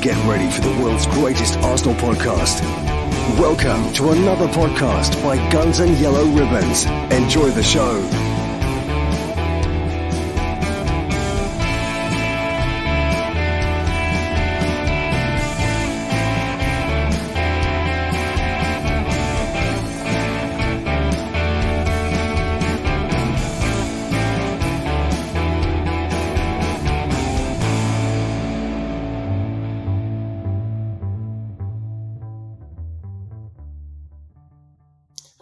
[0.00, 2.60] Get ready for the world's greatest Arsenal podcast.
[3.36, 6.86] Welcome to another podcast by Guns and Yellow Ribbons.
[7.10, 8.27] Enjoy the show.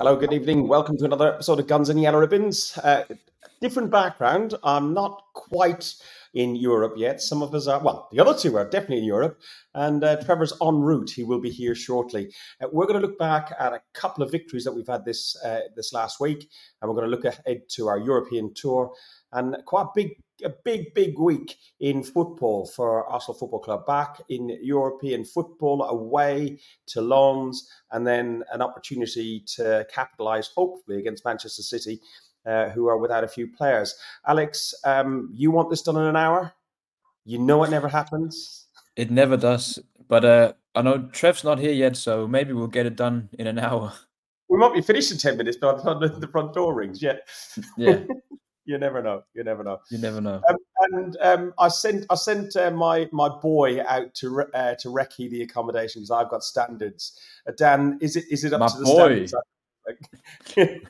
[0.06, 0.68] Hello, good evening.
[0.68, 2.78] Welcome to another episode of Guns and Yellow Ribbons.
[2.78, 3.02] Uh,
[3.60, 4.54] different background.
[4.62, 5.96] I'm not quite
[6.32, 7.20] in Europe yet.
[7.20, 9.40] Some of us are, well, the other two are definitely in Europe.
[9.74, 11.10] And uh, Trevor's en route.
[11.10, 12.32] He will be here shortly.
[12.62, 15.36] Uh, we're going to look back at a couple of victories that we've had this
[15.44, 16.48] uh, this last week.
[16.80, 18.92] And we're going to look ahead to our European tour
[19.32, 23.86] and quite a big a big, big week in football for Arsenal Football Club.
[23.86, 31.24] Back in European football, away to Lens, and then an opportunity to capitalise, hopefully, against
[31.24, 32.00] Manchester City,
[32.44, 33.96] uh, who are without a few players.
[34.26, 36.52] Alex, um, you want this done in an hour?
[37.24, 38.66] You know it never happens.
[38.94, 39.78] It never does.
[40.08, 43.46] But uh, I know Trev's not here yet, so maybe we'll get it done in
[43.46, 43.92] an hour.
[44.48, 47.02] We might be finished in 10 minutes by the time the front door rings.
[47.06, 47.16] Yeah.
[47.76, 48.04] Yeah.
[48.66, 49.22] You never know.
[49.34, 49.80] You never know.
[49.90, 50.42] You never know.
[50.48, 50.56] Um,
[50.92, 55.30] and um, I sent I sent uh, my my boy out to uh, to recce
[55.30, 57.18] the accommodation because I've got standards.
[57.48, 59.26] Uh, Dan, is it is it up My to the boy.
[59.26, 59.34] standards?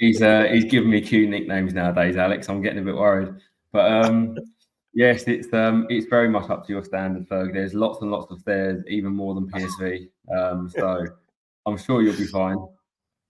[0.00, 2.48] He's uh, he's giving me cute nicknames nowadays, Alex.
[2.48, 3.34] I'm getting a bit worried,
[3.72, 4.36] but um,
[4.94, 7.52] yes, it's um, it's very much up to your standard, Ferg.
[7.52, 10.08] There's lots and lots of stairs, even more than PSV.
[10.36, 11.04] Um, so
[11.66, 12.58] I'm sure you'll be fine.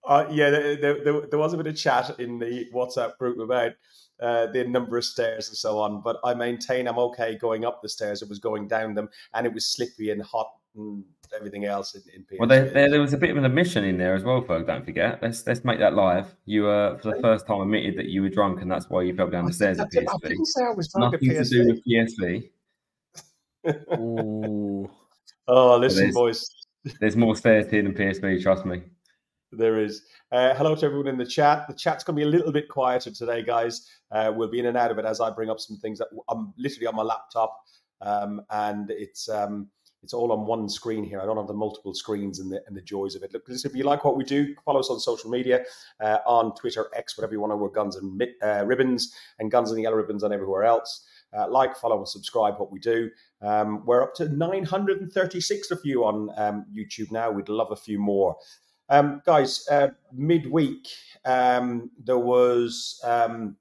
[0.07, 3.39] Uh, yeah, there, there, there, there was a bit of chat in the WhatsApp group
[3.39, 3.73] about
[4.21, 7.81] uh, the number of stairs and so on, but I maintain I'm okay going up
[7.83, 8.21] the stairs.
[8.23, 12.03] It was going down them, and it was slippy and hot and everything else in,
[12.15, 12.39] in PSV.
[12.39, 14.67] Well, there, there, there was a bit of an admission in there as well, Ferg.
[14.67, 15.21] Don't forget.
[15.23, 16.35] Let's let's make that live.
[16.45, 19.15] You uh, for the first time admitted that you were drunk, and that's why you
[19.17, 20.29] fell down the stairs at I didn't- I PSV.
[20.29, 22.51] didn't say I was drunk at Nothing to do with PSV.
[23.99, 24.91] Ooh.
[25.49, 26.51] Oh, listen, there's- boys.
[27.01, 28.43] There's more stairs here than PSV.
[28.43, 28.83] Trust me.
[29.57, 30.03] There is.
[30.33, 31.67] Uh, hello to everyone in the chat.
[31.69, 33.89] The chat's going to be a little bit quieter today, guys.
[34.11, 36.09] Uh, we'll be in and out of it as I bring up some things that
[36.29, 37.57] I'm literally on my laptop,
[38.01, 39.69] um, and it's um,
[40.03, 41.21] it's all on one screen here.
[41.21, 43.33] I don't have the multiple screens and the and the joys of it.
[43.33, 45.65] Look, if you like what we do, follow us on social media,
[46.01, 47.57] uh, on Twitter, X, whatever you want to.
[47.57, 51.07] We're Guns and uh, Ribbons and Guns and Yellow Ribbons on everywhere else.
[51.37, 52.59] Uh, like, follow, and subscribe.
[52.59, 53.11] What we do.
[53.43, 57.31] Um, we're up to 936 of you on um, YouTube now.
[57.31, 58.37] We'd love a few more.
[58.89, 60.89] Um, guys, uh, midweek
[61.25, 63.57] um, there was um,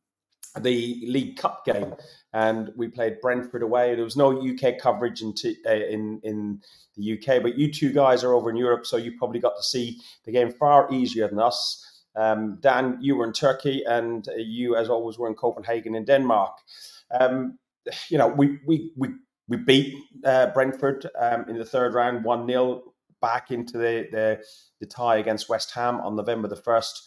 [0.60, 1.96] the League Cup game,
[2.34, 3.96] and we played Brentford away.
[3.96, 6.62] There was no UK coverage in t- uh, in in
[6.98, 9.64] the UK, but you two guys are over in Europe, so you probably got to
[9.64, 12.04] see the game far easier than us.
[12.16, 16.58] Um, Dan, you were in Turkey, and you, as always, were in Copenhagen in Denmark.
[17.20, 17.58] Um,
[18.10, 19.10] you know, we we we
[19.48, 22.93] we beat uh, Brentford um, in the third round, one 0
[23.24, 24.26] back into the, the
[24.80, 27.02] the tie against West Ham on November the first,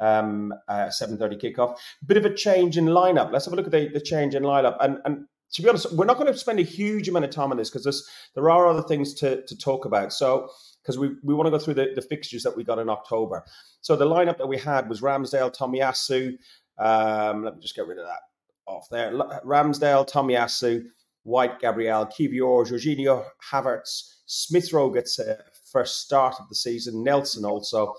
[0.00, 1.78] um, uh, seven thirty kickoff.
[2.04, 3.32] Bit of a change in lineup.
[3.32, 4.76] Let's have a look at the, the change in lineup.
[4.80, 7.50] And and to be honest, we're not going to spend a huge amount of time
[7.50, 10.12] on this because there are other things to to talk about.
[10.12, 10.50] So
[10.82, 13.44] because we, we want to go through the, the fixtures that we got in October.
[13.80, 16.38] So the lineup that we had was Ramsdale, Tomiyasu.
[16.78, 18.22] Um, let me just get rid of that
[18.66, 19.12] off there.
[19.44, 20.84] Ramsdale, Tomiyasu,
[21.24, 25.38] White, Gabriel, Kiwior, Jorginho, Havertz, Smith Rowe gets a
[25.72, 27.94] first start of the season, Nelson also,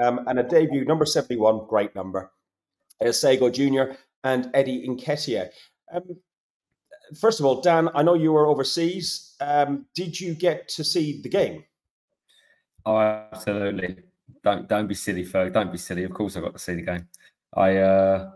[0.00, 2.30] um, and a debut, number 71, great number,
[3.00, 3.94] uh, Sagoe Jr.
[4.24, 5.48] and Eddie Nketiah.
[5.92, 6.02] Um,
[7.18, 9.34] first of all, Dan, I know you were overseas.
[9.40, 11.64] Um, did you get to see the game?
[12.84, 13.96] Oh, absolutely.
[14.44, 15.52] Don't don't be silly, Ferg.
[15.52, 16.04] Don't be silly.
[16.04, 17.08] Of course, I got to see the game.
[17.54, 18.30] I uh,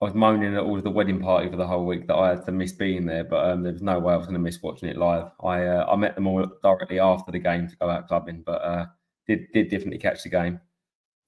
[0.00, 2.30] I was moaning at all of the wedding party for the whole week that I
[2.30, 4.40] had to miss being there, but um, there was no way I was going to
[4.40, 5.30] miss watching it live.
[5.42, 8.60] I uh, I met them all directly after the game to go out clubbing, but
[8.62, 8.86] uh,
[9.26, 10.60] did did definitely catch the game.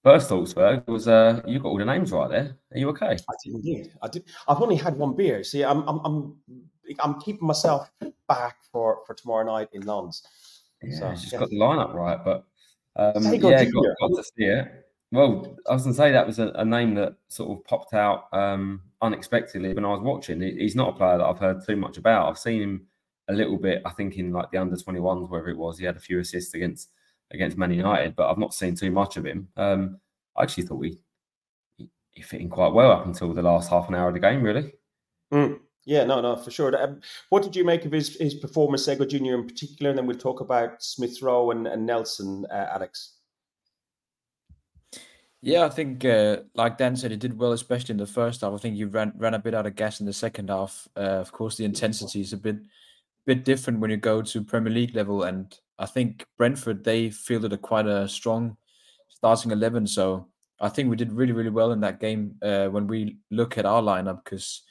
[0.05, 2.59] First thoughts, Ferg, was uh, you got all the names right there.
[2.73, 3.07] Are you okay?
[3.07, 3.93] I did indeed.
[4.03, 4.25] I did.
[4.47, 5.43] I've only had one beer.
[5.45, 6.37] See, I'm I'm I'm,
[7.01, 7.91] I'm keeping myself
[8.29, 10.23] back for for tomorrow night in Lens.
[10.83, 11.39] Yeah, So, just yeah.
[11.39, 12.45] got the lineup right, but
[12.97, 14.88] um, yeah, got, got to see it.
[15.11, 17.95] Well, I was going to say that was a, a name that sort of popped
[17.95, 20.41] out um, unexpectedly when I was watching.
[20.41, 22.29] He- He's not a player that I've heard too much about.
[22.29, 22.87] I've seen him
[23.29, 25.79] a little bit, I think, in like the under 21s, wherever it was.
[25.79, 26.91] He had a few assists against
[27.31, 29.49] against Man United, but I've not seen too much of him.
[29.57, 29.99] Um,
[30.37, 30.99] I actually thought he,
[31.77, 34.21] he he fit in quite well up until the last half an hour of the
[34.21, 34.73] game, really.
[35.33, 35.61] Mm.
[35.85, 36.75] Yeah, no, no, for sure.
[36.83, 37.01] Um,
[37.31, 40.17] what did you make of his his performance, Sagoe Junior in particular, and then we'll
[40.19, 43.15] talk about Smith Rowe and, and Nelson, uh, Alex.
[45.41, 48.53] Yeah, I think uh, like Dan said, he did well, especially in the first half.
[48.53, 50.89] I think he ran ran a bit out of gas in the second half.
[50.97, 52.57] Uh, of course, the intensity is a bit
[53.25, 57.53] bit different when you go to Premier League level, and I think Brentford they fielded
[57.53, 58.57] a quite a strong
[59.09, 59.87] starting eleven.
[59.87, 60.27] So
[60.61, 63.67] I think we did really really well in that game uh, when we look at
[63.67, 64.63] our lineup because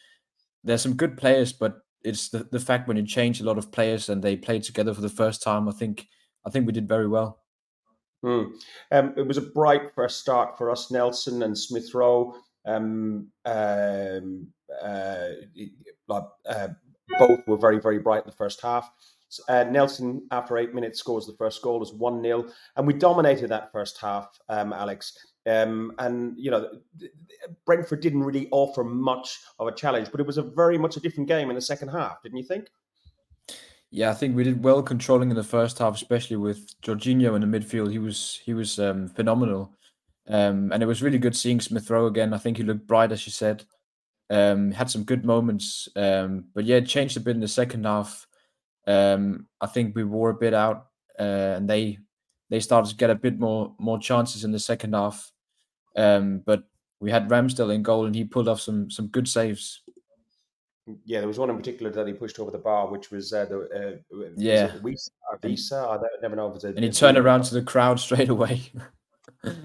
[0.66, 3.72] there's some good players, but it's the, the fact when you change a lot of
[3.72, 5.70] players and they play together for the first time.
[5.70, 6.08] I think
[6.46, 7.40] I think we did very well.
[8.26, 8.52] Mm.
[8.92, 12.36] Um, it was a bright first start for us, Nelson and Smith Rowe.
[12.66, 14.48] Um, um,
[14.84, 15.30] uh,
[16.10, 16.68] uh,
[17.20, 18.92] both were very, very bright in the first half.
[19.50, 22.46] Uh, Nelson, after eight minutes, scores the first goal as 1 0.
[22.76, 25.18] And we dominated that first half, um, Alex.
[25.46, 26.70] Um, and, you know,
[27.66, 31.00] Brentford didn't really offer much of a challenge, but it was a very much a
[31.00, 32.68] different game in the second half, didn't you think?
[33.90, 37.50] Yeah, I think we did well controlling in the first half, especially with Jorginho in
[37.50, 37.92] the midfield.
[37.92, 39.74] He was he was um, phenomenal,
[40.28, 42.34] um, and it was really good seeing Smith Rowe again.
[42.34, 43.64] I think he looked bright, as you said.
[44.30, 47.86] Um, had some good moments, um, but yeah, it changed a bit in the second
[47.86, 48.28] half.
[48.86, 50.88] Um, I think we wore a bit out,
[51.18, 52.00] uh, and they
[52.50, 55.32] they started to get a bit more more chances in the second half.
[55.96, 56.64] Um, but
[57.00, 59.82] we had Ramsdale in goal, and he pulled off some some good saves.
[61.06, 63.46] Yeah, there was one in particular that he pushed over the bar, which was uh,
[63.46, 65.10] the uh, yeah Wissa.
[65.44, 65.84] Wissa?
[65.84, 68.30] I don't, never know if it's a, and he turned around to the crowd straight
[68.30, 68.62] away.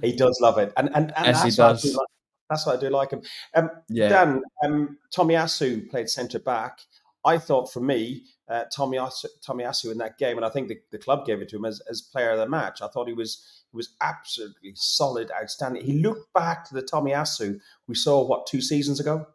[0.02, 1.84] he does love it, and and, and As he does.
[1.84, 2.06] Like,
[2.52, 3.22] that's what I do like him.
[3.54, 4.08] Um, yeah.
[4.08, 6.80] Dan, um, Tomiyasu played centre back.
[7.24, 10.98] I thought for me, uh, Tomiyasu, Tomiyasu in that game, and I think the, the
[10.98, 12.82] club gave it to him as, as player of the match.
[12.82, 15.84] I thought he was he was absolutely solid, outstanding.
[15.84, 19.26] He looked back to the Tomiyasu we saw what two seasons ago.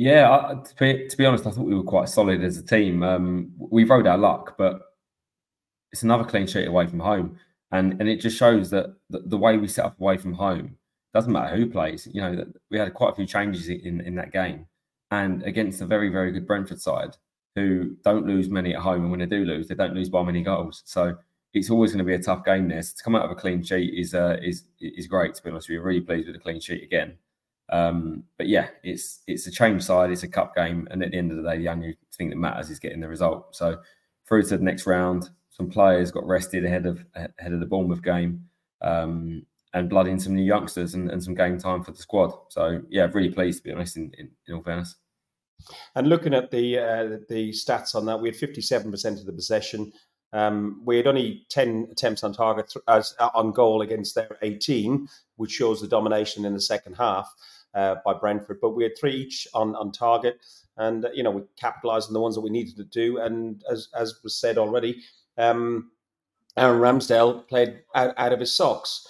[0.00, 2.64] Yeah, I, to, be, to, be, honest, I thought we were quite solid as a
[2.64, 3.02] team.
[3.02, 4.80] Um, we rode our luck, but
[5.92, 7.38] it's another clean sheet away from home,
[7.70, 10.78] and and it just shows that the, the way we set up away from home
[11.12, 12.08] doesn't matter who plays.
[12.10, 14.64] You know we had quite a few changes in in that game,
[15.10, 17.18] and against a very very good Brentford side
[17.54, 20.22] who don't lose many at home, and when they do lose, they don't lose by
[20.22, 20.82] many goals.
[20.86, 21.14] So
[21.52, 22.68] it's always going to be a tough game.
[22.68, 25.34] This to come out of a clean sheet is uh, is is great.
[25.34, 27.18] To be honest, we're really pleased with a clean sheet again.
[27.70, 31.18] Um, but yeah, it's it's a change side, it's a cup game, and at the
[31.18, 33.54] end of the day, the only thing that matters is getting the result.
[33.54, 33.78] So
[34.28, 38.02] through to the next round, some players got rested ahead of ahead of the Bournemouth
[38.02, 38.44] game,
[38.82, 42.32] um, and blooding some new youngsters and, and some game time for the squad.
[42.48, 43.96] So yeah, really pleased to be honest.
[43.96, 44.96] In, in, in all fairness.
[45.94, 49.26] And looking at the uh, the stats on that, we had fifty seven percent of
[49.26, 49.92] the possession.
[50.32, 55.50] Um, we had only 10 attempts on target as on goal against their 18, which
[55.50, 57.34] shows the domination in the second half
[57.74, 58.58] uh, by Brentford.
[58.60, 60.38] But we had three each on, on target,
[60.76, 63.18] and uh, you know we capitalised on the ones that we needed to do.
[63.18, 65.02] And as as was said already,
[65.38, 65.90] um,
[66.56, 69.06] Aaron Ramsdale played out, out of his socks.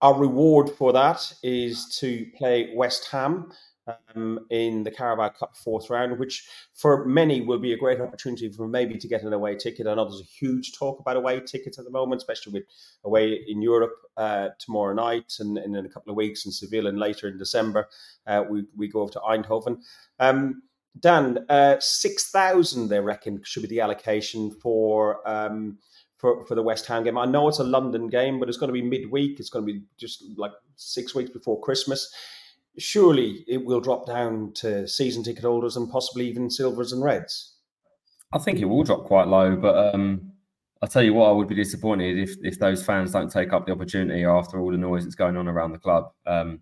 [0.00, 3.52] Our reward for that is to play West Ham
[3.88, 8.48] um, in the Carabao Cup fourth round, which for many will be a great opportunity
[8.50, 9.86] for maybe to get an away ticket.
[9.86, 12.64] I know there's a huge talk about away tickets at the moment, especially with
[13.04, 16.86] away in Europe uh, tomorrow night and, and, in a couple of weeks in Seville
[16.86, 17.88] and later in December.
[18.26, 19.82] Uh, we, we go over to Eindhoven.
[20.18, 20.62] Um,
[20.98, 25.28] Dan, uh, 6,000 they reckon should be the allocation for.
[25.28, 25.78] Um,
[26.18, 27.16] for, for the West Ham game.
[27.16, 29.38] I know it's a London game, but it's going to be midweek.
[29.38, 32.12] It's going to be just like six weeks before Christmas
[32.78, 37.56] surely it will drop down to season ticket holders and possibly even silvers and reds.
[38.32, 40.32] I think it will drop quite low, but um,
[40.82, 43.66] I'll tell you what, I would be disappointed if if those fans don't take up
[43.66, 46.12] the opportunity after all the noise that's going on around the club.
[46.26, 46.60] Um,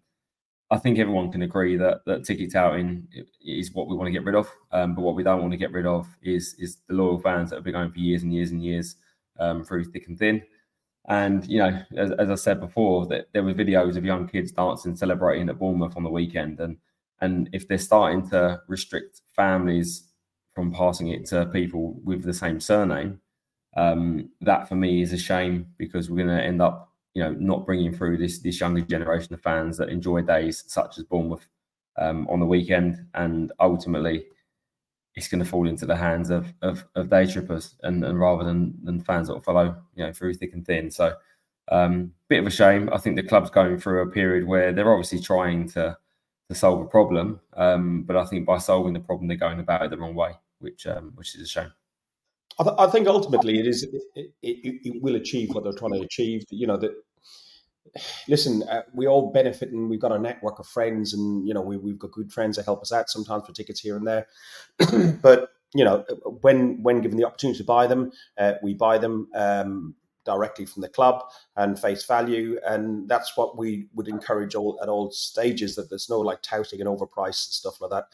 [0.71, 3.07] I think everyone can agree that that ticket touting
[3.45, 4.51] is what we want to get rid of.
[4.73, 7.51] Um, but what we don't want to get rid of is is the loyal fans
[7.51, 8.97] that have been going for years and years and years
[9.39, 10.43] um, through thick and thin.
[11.09, 14.53] And you know, as, as I said before, that there were videos of young kids
[14.53, 16.77] dancing, celebrating at Bournemouth on the weekend, and
[17.21, 20.05] and if they're starting to restrict families
[20.55, 23.21] from passing it to people with the same surname,
[23.77, 27.33] um, that for me is a shame because we're going to end up, you know,
[27.33, 31.47] not bringing through this this younger generation of fans that enjoy days such as Bournemouth
[31.99, 34.27] um, on the weekend, and ultimately
[35.17, 38.45] it's going to fall into the hands of of, of day trippers and, and rather
[38.45, 40.91] than than fans that will follow you know through thick and thin.
[40.91, 41.15] So
[41.73, 42.89] um, bit of a shame.
[42.93, 45.97] I think the club's going through a period where they're obviously trying to
[46.49, 49.83] to solve a problem, um, but I think by solving the problem, they're going about
[49.83, 50.31] it the wrong way,
[50.61, 51.73] which um, which is a shame.
[52.59, 55.95] I, th- I think ultimately it is it, it, it, will achieve what they're trying
[55.95, 56.45] to achieve.
[56.51, 56.93] You know that
[58.29, 61.61] listen, uh, we all benefit and we've got a network of friends and, you know,
[61.61, 64.27] we, we've got good friends that help us out sometimes for tickets here and there.
[65.23, 66.05] but, you know,
[66.41, 70.83] when when given the opportunity to buy them, uh, we buy them um, directly from
[70.83, 71.23] the club
[71.57, 72.59] and face value.
[72.67, 76.81] And that's what we would encourage all at all stages that there's no like touting
[76.81, 78.05] and overpriced and stuff like that.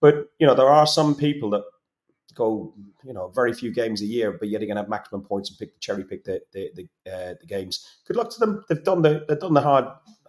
[0.00, 1.62] But, you know, there are some people that
[2.34, 5.58] go, you know, very few games a year, but yet again have maximum points and
[5.58, 7.86] pick the cherry pick the the the, uh, the games.
[8.06, 8.64] Good luck to them.
[8.68, 9.86] They've done the they've done the hard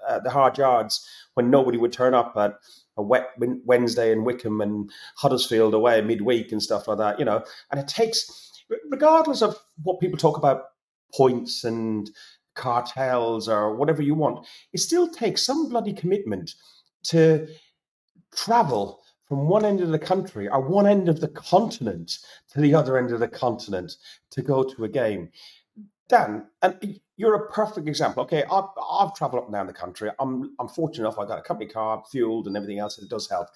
[0.07, 2.55] uh, the hard yards when nobody would turn up at
[2.97, 7.19] a wet Wednesday in Wycombe and Huddersfield away midweek and stuff like that.
[7.19, 8.51] You know, and it takes
[8.89, 10.63] regardless of what people talk about
[11.13, 12.09] points and
[12.55, 16.55] cartels or whatever you want, it still takes some bloody commitment
[17.03, 17.47] to
[18.35, 19.00] travel
[19.31, 22.17] from one end of the country or one end of the continent
[22.49, 23.95] to the other end of the continent
[24.29, 25.29] to go to a game.
[26.09, 28.23] Dan, and you're a perfect example.
[28.23, 30.11] Okay, I've, I've traveled up and down the country.
[30.19, 31.17] I'm, I'm fortunate enough.
[31.17, 32.97] I got a company car, fueled, and everything else.
[32.97, 33.47] And it does help.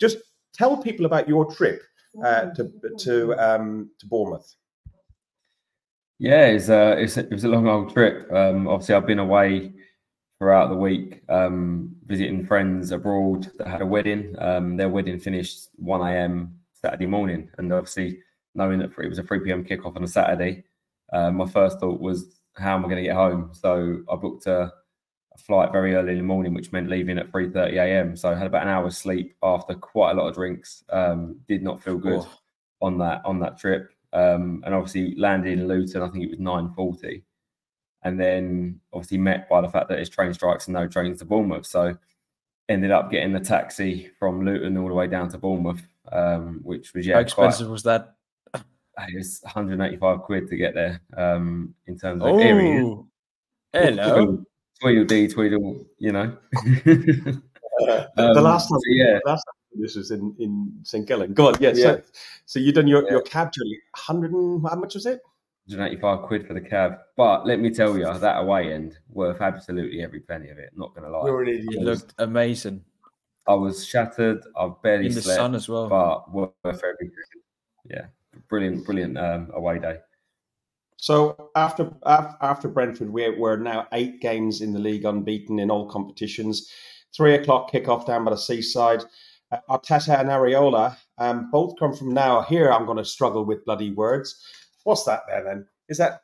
[0.00, 0.16] Just
[0.52, 1.80] tell people about your trip
[2.24, 4.52] uh, to to um, to Bournemouth.
[6.18, 8.30] Yeah, it's, uh, it's, it was a long old trip.
[8.32, 9.74] Um, obviously, I've been away
[10.40, 14.34] throughout the week, um, visiting friends abroad that had a wedding.
[14.38, 16.58] Um, their wedding finished 1 a.m.
[16.72, 17.50] Saturday morning.
[17.58, 18.20] And obviously,
[18.54, 19.62] knowing that it was a 3 p.m.
[19.62, 20.64] kickoff on a Saturday,
[21.12, 23.50] uh, my first thought was, how am I going to get home?
[23.52, 24.72] So I booked a,
[25.34, 28.16] a, flight very early in the morning, which meant leaving at 3.30 a.m.
[28.16, 30.84] So I had about an hour's sleep after quite a lot of drinks.
[30.88, 32.38] Um, did not feel good oh.
[32.80, 33.90] on that on that trip.
[34.14, 37.22] Um, and obviously landed in Luton, I think it was 9.40
[38.02, 41.24] and then obviously met by the fact that it's train strikes and no trains to
[41.24, 41.66] Bournemouth.
[41.66, 41.96] So
[42.68, 46.94] ended up getting the taxi from Luton all the way down to Bournemouth, um, which
[46.94, 47.14] was yeah.
[47.14, 48.14] How expensive quite, was that?
[49.08, 51.00] It was 185 quid to get there.
[51.16, 52.96] Um, in terms of oh, area.
[53.72, 54.44] Hello.
[54.82, 56.36] Tweedle dee tweedle, you know.
[56.56, 59.18] uh, um, the last time, so yeah.
[59.24, 61.06] Last time this was in in St.
[61.06, 61.32] Gallen.
[61.32, 61.70] Go on, yeah.
[61.74, 61.82] yeah.
[61.82, 62.02] So,
[62.46, 63.12] so you done your, yeah.
[63.12, 63.78] your cab journey.
[64.06, 65.20] 100 and how much was it?
[65.70, 66.98] 185 quid for the cab.
[67.16, 70.70] But let me tell you, that away end worth absolutely every penny of it.
[70.74, 71.26] Not going to lie.
[71.26, 72.84] You're it looked amazing.
[73.46, 74.42] I was shattered.
[74.56, 75.88] I've barely in the slept, sun as well.
[75.88, 77.10] But worth every
[77.88, 78.06] Yeah,
[78.48, 79.98] brilliant, brilliant um, away day.
[80.96, 85.88] So after after Brentford, we're, we're now eight games in the league unbeaten in all
[85.88, 86.70] competitions.
[87.16, 89.02] Three o'clock kickoff down by the seaside.
[89.50, 92.42] Uh, Arteta and Iraola um, both come from now.
[92.42, 94.44] Here I'm going to struggle with bloody words.
[94.84, 95.66] What's that there then?
[95.88, 96.22] Is that?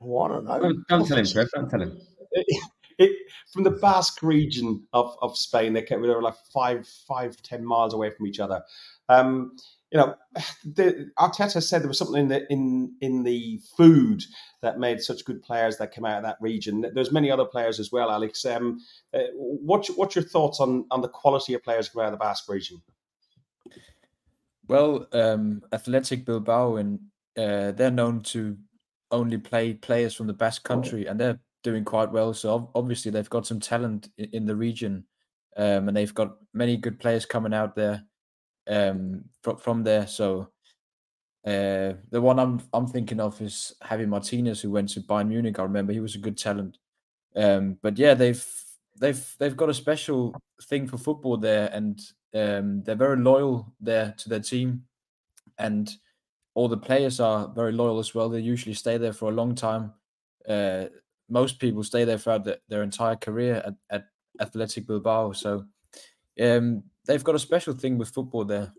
[0.00, 0.60] Oh, I don't know.
[0.60, 1.48] Don't, don't tell him, Trev.
[1.54, 1.98] Don't tell him.
[2.32, 2.60] It,
[2.98, 3.12] it,
[3.52, 7.94] from the Basque region of, of Spain, they, they were like five, five, ten miles
[7.94, 8.62] away from each other.
[9.08, 9.56] Um,
[9.90, 10.14] you know,
[10.64, 14.24] the, Arteta said there was something in the in in the food
[14.60, 16.84] that made such good players that came out of that region.
[16.92, 18.44] There's many other players as well, Alex.
[18.44, 18.80] Um,
[19.14, 22.24] uh, what's what's your thoughts on on the quality of players coming out of the
[22.24, 22.82] Basque region?
[24.68, 26.98] Well, um, Athletic Bilbao and
[27.36, 28.56] uh, they're known to
[29.10, 32.32] only play players from the Basque country, and they're doing quite well.
[32.32, 35.04] So obviously they've got some talent in, the region,
[35.56, 38.04] um, and they've got many good players coming out there
[38.68, 40.06] um, from from there.
[40.06, 40.50] So
[41.46, 45.58] uh, the one I'm I'm thinking of is Javi Martinez, who went to Bayern Munich.
[45.58, 46.78] I remember he was a good talent.
[47.34, 48.44] Um, but yeah, they've
[48.98, 52.00] they've they've got a special thing for football there, and
[52.34, 54.84] um, they're very loyal there to their team,
[55.58, 55.90] and
[56.56, 58.30] all the players are very loyal as well.
[58.30, 59.92] They usually stay there for a long time.
[60.48, 60.86] Uh,
[61.28, 64.04] most people stay there throughout the, their entire career at, at
[64.40, 65.32] Athletic Bilbao.
[65.32, 65.66] So
[66.40, 68.72] um, they've got a special thing with football there.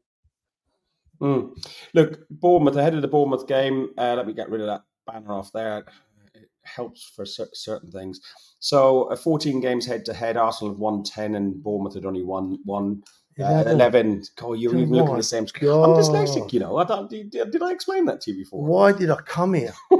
[1.21, 1.51] Mm.
[1.93, 3.89] Look, Bournemouth ahead of the Bournemouth game.
[3.95, 5.85] Uh, let me get rid of that banner off there.
[6.33, 8.21] It helps for certain things.
[8.57, 10.35] So, uh, 14 games head to head.
[10.35, 13.03] Arsenal have won 10, and Bournemouth had only won one.
[13.37, 13.73] 11.
[13.73, 14.23] 11.
[14.41, 15.71] Oh, you're even looking the same screen.
[15.71, 16.77] I'm dyslexic, you know.
[16.77, 18.63] I don't, did, did I explain that to you before?
[18.63, 19.73] Why did I come here?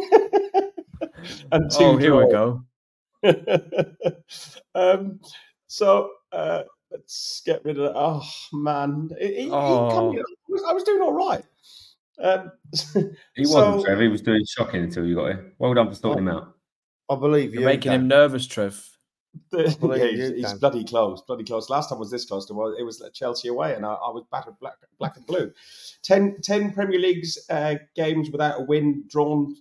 [1.52, 2.64] and oh, here we go.
[4.76, 5.20] um,
[5.68, 8.00] so uh, let's get rid of that.
[8.00, 9.10] Oh, man.
[9.20, 10.12] He, oh.
[10.12, 10.20] He
[10.68, 11.44] I was doing all right.
[12.20, 12.52] Um,
[13.36, 14.00] he wasn't, Trev.
[14.00, 15.54] He was doing shocking until you got here.
[15.60, 16.56] Well done for sorting him out.
[17.10, 17.62] I believe you.
[17.62, 18.97] You're making him nervous, Trev.
[19.54, 21.70] yeah, he's, he's bloody close, bloody close.
[21.70, 24.24] Last time was this close to well, it was Chelsea away, and I, I was
[24.32, 25.52] battered black, black and blue.
[26.04, 29.56] 10, 10 Premier League's uh, games without a win, drawn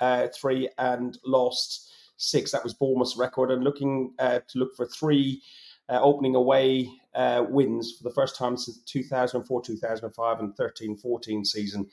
[0.00, 2.52] uh, three and lost six.
[2.52, 5.42] That was Bournemouth's record, and looking uh, to look for three
[5.90, 11.44] uh, opening away uh, wins for the first time since 2004, 2005, and 13, 14
[11.44, 11.86] season.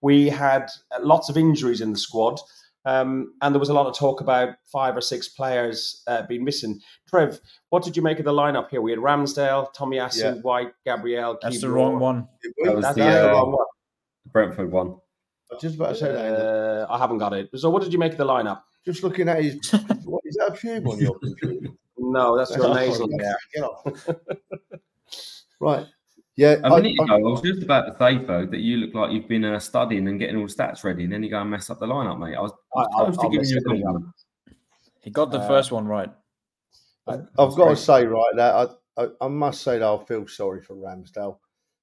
[0.00, 2.40] We had uh, lots of injuries in the squad.
[2.86, 6.44] Um, and there was a lot of talk about five or six players uh, being
[6.44, 6.80] missing.
[7.08, 8.82] Trev, what did you make of the lineup here?
[8.82, 10.34] We had Ramsdale, Tomiyasu, Yeah.
[10.42, 11.38] White, Gabriel.
[11.40, 12.28] That's the wrong one.
[12.64, 13.66] That was That's the, the uh, wrong one.
[14.30, 14.96] Brentford one.
[15.52, 16.18] I just about to say that.
[16.18, 17.48] Uh, I haven't got it.
[17.54, 18.62] So, what did you make of the lineup?
[18.84, 19.54] Just looking at his.
[20.04, 21.68] what is that a pube on your computer?
[21.96, 23.36] No, that's your nasal hair.
[23.54, 24.08] Get off.
[25.60, 25.86] right.
[26.36, 26.56] Yeah.
[26.64, 28.94] A I- minute I- ago, I was just about to say, though, that you look
[28.94, 31.40] like you've been uh, studying and getting all the stats ready, and then you go
[31.40, 32.34] and mess up the lineup, mate.
[32.36, 33.84] I was I- I'll- close to I'll giving mess you a it up.
[33.84, 34.14] compliment.
[35.00, 36.10] He got the Uh, first one right.
[37.06, 38.54] I've got to say, right, that
[38.96, 41.36] I, I, I must say that I feel sorry for Ramsdale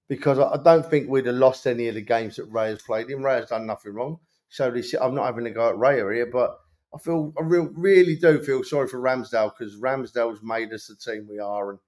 [0.07, 3.11] because I, I don't think we'd have lost any of the games that Raya's played
[3.11, 3.19] in.
[3.21, 4.17] Raya's done nothing wrong.
[4.49, 6.57] So this, I'm not having to go at Raya here, but
[6.93, 10.95] I feel I real, really do feel sorry for Ramsdale because Ramsdale's made us the
[10.95, 11.79] team we are, and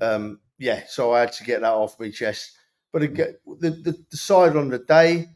[0.00, 2.52] um, yeah, so I had to get that off my chest.
[2.92, 5.26] But again, the, the, the side on the day,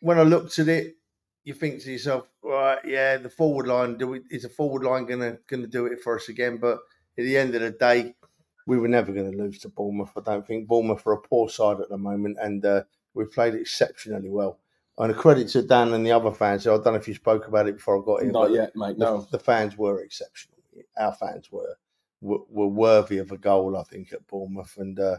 [0.00, 0.96] when I looked at it,
[1.44, 5.04] you think to yourself, right, yeah, the forward line, do we, is the forward line
[5.04, 6.56] gonna gonna do it for us again?
[6.56, 6.78] But
[7.18, 8.14] at the end of the day,
[8.66, 10.12] we were never going to lose to Bournemouth.
[10.16, 13.54] I don't think Bournemouth are a poor side at the moment, and uh, we've played
[13.54, 14.58] exceptionally well.
[14.98, 16.66] And a credit to Dan and the other fans.
[16.66, 18.30] I don't know if you spoke about it before I got here.
[18.32, 18.96] Not yet, mate.
[18.98, 19.26] The, No.
[19.30, 20.58] the fans were exceptional.
[20.96, 21.76] Our fans were
[22.22, 25.18] were, were worthy of a goal, I think, at Bournemouth, and uh,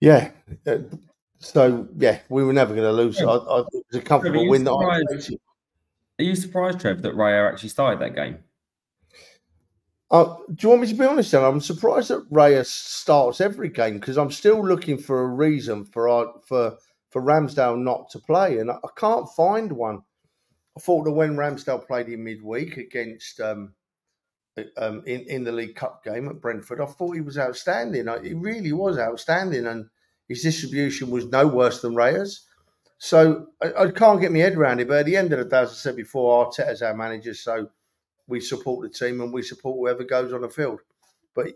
[0.00, 0.30] yeah.
[0.66, 0.78] uh,
[1.38, 3.20] So yeah, we were never going to lose.
[3.20, 5.02] I, I, it was a comfortable win that I.
[6.18, 8.38] Are you surprised, Trev, that Raya actually started that game?
[10.10, 11.32] Uh, do you want me to be honest?
[11.32, 15.84] Then I'm surprised that Raya's starts every game because I'm still looking for a reason
[15.84, 16.76] for our, for
[17.10, 20.02] for Ramsdale not to play, and I, I can't find one.
[20.76, 23.74] I thought that when Ramsdale played in midweek against um,
[24.76, 28.08] um, in in the League Cup game at Brentford, I thought he was outstanding.
[28.08, 29.88] I- He really was outstanding, and
[30.28, 32.46] his distribution was no worse than Raya's.
[32.98, 34.88] So I, I can't get my head around it.
[34.88, 37.68] But at the end of the day, as I said before, Arteta's our manager, so
[38.28, 40.80] we support the team and we support whoever goes on the field.
[41.34, 41.48] But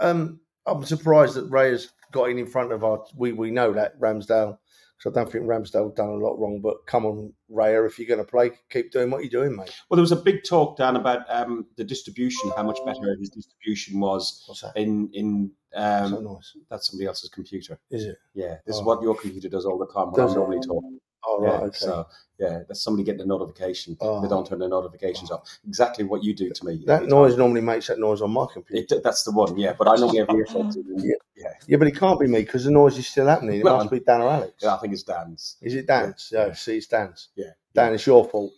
[0.00, 3.04] um, I'm surprised that Raya's got in in front of our.
[3.16, 4.58] We we know that Ramsdale.
[4.98, 6.60] So I don't think Ramsdale done a lot wrong.
[6.62, 9.70] But come on, Raya, if you're going to play, keep doing what you're doing, mate.
[9.88, 13.28] Well, there was a big talk, Dan, about um, the distribution, how much better his
[13.30, 14.76] distribution was What's that?
[14.76, 17.78] in in um, so nice, that's somebody else's computer.
[17.90, 18.16] is it?
[18.34, 18.84] Yeah, this is Oh.
[18.84, 20.38] what your computer does all the time when Does I it?
[20.38, 20.84] normally talk.
[21.26, 21.76] Oh yeah, okay.
[21.78, 22.06] So
[22.38, 23.96] yeah, that's somebody getting a notification.
[24.00, 24.20] Oh.
[24.22, 25.58] They don't turn the notifications off.
[25.66, 26.82] Exactly what you do to me.
[26.86, 28.96] that noise normally makes that noise on my computer.
[28.96, 29.56] It, that's the one.
[29.58, 30.76] Yeah, but I normally have earphones.
[30.96, 31.14] Yeah.
[31.44, 33.60] Yeah, yeah, but it can't be me because the noise is still happening.
[33.60, 34.54] It Well, must be Dan or Alex.
[34.62, 35.56] yeah, I think it's Dan's.
[35.62, 36.30] Is it Dan's?
[36.32, 37.28] Yeah, see, it's Dan's.
[37.36, 37.50] Yeah.
[37.74, 38.52] Dan, it's your fault.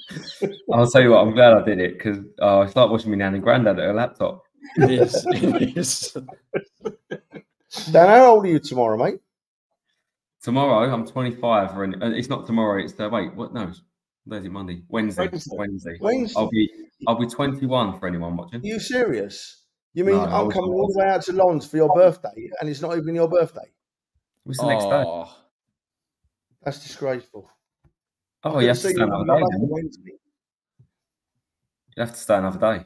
[0.72, 3.16] I'll tell you what, I'm glad I did it because uh, I start watching me
[3.16, 4.42] nan and granddad at a laptop.
[4.76, 5.26] It is.
[5.30, 6.16] It is.
[7.90, 9.20] Dan, how old are you tomorrow, mate?
[10.42, 11.72] Tomorrow, I'm 25.
[11.72, 12.82] For an, uh, it's not tomorrow.
[12.82, 13.34] It's the wait.
[13.34, 13.54] What?
[13.54, 13.72] No,
[14.24, 14.50] where's it?
[14.52, 15.56] Monday, Wednesday, Wednesday.
[15.56, 15.98] Wednesday.
[16.00, 16.38] Wednesday.
[16.40, 16.68] I'll be
[17.06, 18.60] I'll be 21 for anyone watching.
[18.60, 19.61] Are you serious?
[19.94, 22.50] You mean No, I I'm coming all the way out to Lens for your birthday
[22.60, 23.70] and it's not even your birthday?
[24.44, 25.04] What's the next day?
[25.06, 25.36] Oh,
[26.62, 27.50] That's disgraceful.
[28.44, 29.40] Oh, you have to stay you another day.
[29.40, 29.60] back then.
[29.60, 30.12] on Wednesday.
[31.96, 32.84] You have to stay another day.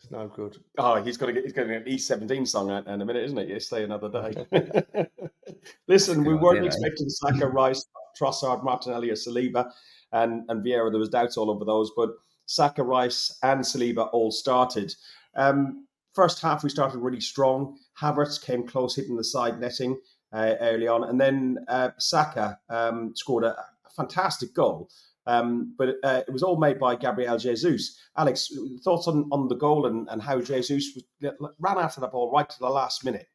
[0.00, 0.58] It's no good.
[0.76, 3.38] Oh, he's got to get he's getting an E17 song out in a minute, isn't
[3.38, 3.48] it?
[3.48, 4.46] You stay another day.
[5.88, 6.74] Listen, we weren't idea, eh?
[6.74, 7.84] expecting Saka, Rice,
[8.20, 9.70] Trossard, Martinelli, or Saliba,
[10.12, 10.90] and and Vieira.
[10.92, 12.10] There was doubts all over those, but
[12.46, 14.94] Saka, Rice, and Saliba all started.
[15.34, 15.87] Um,
[16.18, 17.78] first half, we started really strong.
[18.00, 20.00] Havertz came close, hitting the side netting
[20.32, 24.90] uh, early on, and then uh, Saka um, scored a, a fantastic goal.
[25.26, 27.96] Um, but uh, it was all made by Gabriel Jesus.
[28.16, 28.50] Alex,
[28.82, 32.48] thoughts on, on the goal and, and how Jesus was, ran after the ball right
[32.48, 33.28] to the last minute?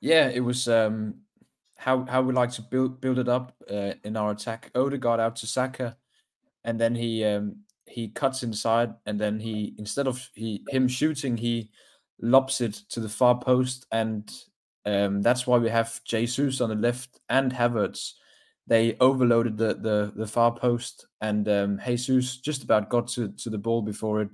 [0.00, 1.22] yeah, it was um,
[1.76, 4.70] how how we like to build build it up uh, in our attack.
[4.74, 5.96] Odegaard out to Saka,
[6.64, 11.36] and then he um, he cuts inside, and then he instead of he him shooting,
[11.36, 11.70] he
[12.20, 14.30] lobs it to the far post, and
[14.84, 18.12] um, that's why we have Jesus on the left and Havertz.
[18.66, 23.50] They overloaded the the, the far post, and um, Jesus just about got to, to
[23.50, 24.30] the ball before it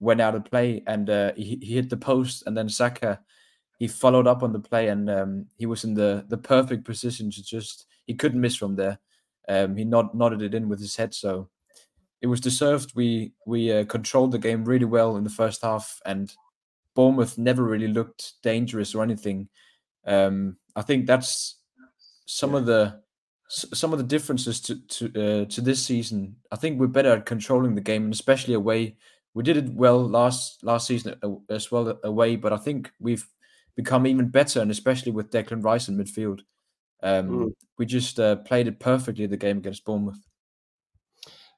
[0.00, 3.20] went out of play, and uh, he, he hit the post, and then Saka
[3.78, 7.30] he followed up on the play, and um, he was in the the perfect position
[7.30, 8.98] to just he couldn't miss from there.
[9.48, 11.48] Um, he nod, nodded it in with his head, so
[12.20, 12.92] it was deserved.
[12.94, 16.32] We we uh, controlled the game really well in the first half, and
[16.94, 19.48] Bournemouth never really looked dangerous or anything.
[20.06, 21.58] Um, I think that's
[22.26, 23.00] some of the
[23.48, 26.36] some of the differences to to uh, to this season.
[26.50, 28.96] I think we're better at controlling the game, and especially away.
[29.34, 31.14] We did it well last last season
[31.48, 33.26] as well away, but I think we've
[33.76, 36.40] become even better, and especially with Declan Rice in midfield.
[37.02, 37.52] Um, Mm.
[37.78, 40.18] We just uh, played it perfectly the game against Bournemouth.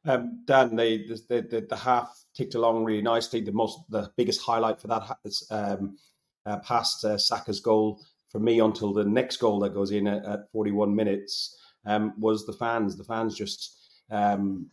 [0.07, 3.41] Um, Dan, the, the the half ticked along really nicely.
[3.41, 5.99] The most the biggest highlight for that is um,
[6.47, 10.25] uh, past uh, Saka's goal for me until the next goal that goes in at,
[10.25, 12.97] at 41 minutes um, was the fans.
[12.97, 13.77] The fans just
[14.11, 14.67] um,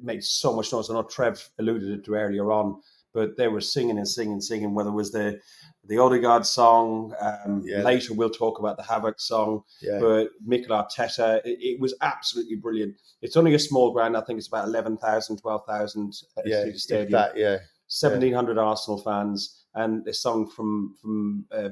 [0.00, 0.90] made so much noise.
[0.90, 2.80] I know Trev alluded to earlier on,
[3.14, 4.74] but they were singing and singing, and singing.
[4.74, 5.40] Whether it was the
[5.84, 7.82] the Odegaard song, um, Yeah.
[7.82, 9.98] later we'll talk about the Havoc song, Yeah.
[9.98, 12.94] but Mikel Arteta, it, it was absolutely brilliant.
[13.20, 14.16] It's only a small ground.
[14.16, 17.10] I think it's about 11,000, 12,000 at yeah, the stadium.
[17.12, 17.58] that, yeah.
[17.88, 21.70] Seventeen hundred Arsenal fans, and they sung from from uh,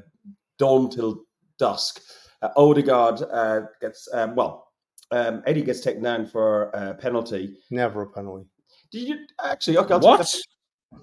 [0.59, 1.23] dawn till
[1.57, 1.99] dusk.
[2.43, 4.67] Uh, Odegaard uh, gets um, well.
[5.09, 7.55] Um, Eddie gets taken down for a penalty.
[7.71, 8.45] Never a penalty.
[8.91, 9.77] Did you actually?
[9.79, 10.19] Okay, I'll take What?
[10.19, 10.41] that.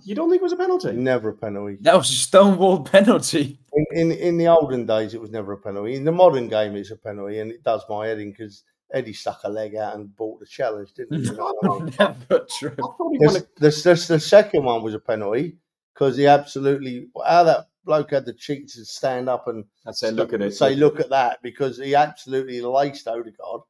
[0.04, 0.92] You don't think it was a penalty?
[0.92, 1.76] Never a penalty.
[1.80, 3.58] That was a stonewall penalty.
[3.72, 5.94] In, in in the olden days, it was never a penalty.
[5.94, 9.12] In the modern game, it's a penalty, and it does my head in because Eddie
[9.12, 11.24] stuck a leg out and bought the challenge, didn't he?
[11.30, 11.94] You know what I mean?
[12.30, 12.70] Never true.
[12.72, 15.56] I thought he The, a- the, the, the second one was a penalty
[15.94, 20.10] because he absolutely how that bloke had the cheek to stand up and and say,
[20.10, 20.54] look at it.
[20.54, 23.62] say, look at that, because he absolutely laced Odegaard.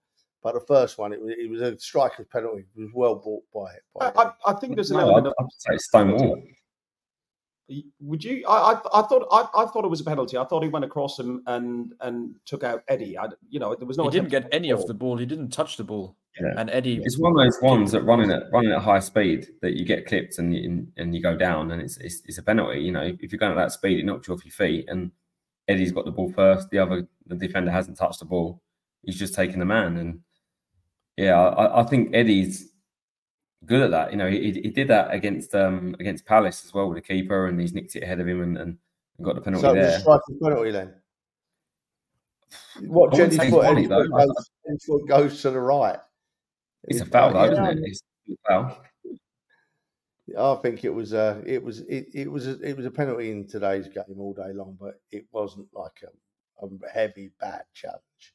[0.43, 2.65] But the first one, it was, it was a striker's penalty.
[2.77, 3.83] It was well bought by it.
[3.95, 5.51] By I, I, I think there's an No, element I'd, of.
[5.71, 6.43] I'd Stonewall.
[8.01, 8.47] Would you?
[8.49, 10.39] I, I, I thought I, I thought it was a penalty.
[10.39, 13.19] I thought he went across him and and took out Eddie.
[13.19, 14.05] I, you know, there was no.
[14.05, 15.19] he didn't get to any of the ball.
[15.19, 16.17] He didn't touch the ball.
[16.41, 16.55] Yeah.
[16.57, 19.75] And Eddie, It's one of those ones that running at running at high speed that
[19.75, 22.81] you get clipped and you, and you go down and it's, it's it's a penalty.
[22.81, 24.87] You know, if you're going at that speed, it knocks you off your feet.
[24.89, 25.11] And
[25.67, 26.71] Eddie's got the ball first.
[26.71, 28.63] The other the defender hasn't touched the ball.
[29.03, 29.99] He's just taking the man.
[29.99, 30.21] And
[31.19, 32.69] yeah, I, I think Eddie's
[33.67, 34.13] good at that.
[34.13, 37.49] You know, he, he did that against um against Palace as well with the keeper,
[37.49, 38.79] and he's nicked it ahead of him and, and
[39.21, 40.51] got the penalty so it was a there.
[40.51, 40.95] penalty then.
[42.87, 44.27] What I wouldn't Jenny's foot, it's foot though.
[44.27, 45.99] goes, Eddie's foot goes to the right.
[46.85, 47.85] It's a foul though, Yeah, isn't it?
[47.85, 48.79] It's a foul.
[50.39, 53.33] I think it was a it was it, it was a, it was a penalty
[53.33, 58.35] in today's game all day long, but it wasn't like a, a heavy bad challenge.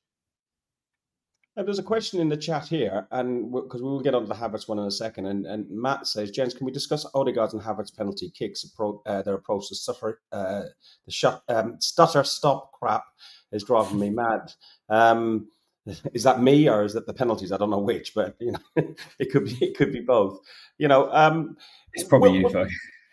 [1.55, 4.33] And there's a question in the chat here, and because we will get onto the
[4.33, 5.27] Havertz one in a second.
[5.27, 8.65] And, and Matt says, "Gents, can we discuss Odegaard's and Havertz penalty kicks?
[8.65, 10.63] Appro- uh, their approach to suffer, uh,
[11.05, 13.03] the um, stutter stop crap
[13.51, 14.51] is driving me mad."
[14.89, 15.47] Um,
[16.13, 17.51] is that me or is that the penalties?
[17.51, 18.59] I don't know which, but you know,
[19.19, 20.39] it could be it could be both.
[20.79, 21.55] You know, um,
[21.93, 22.67] It's probably Well, you, well-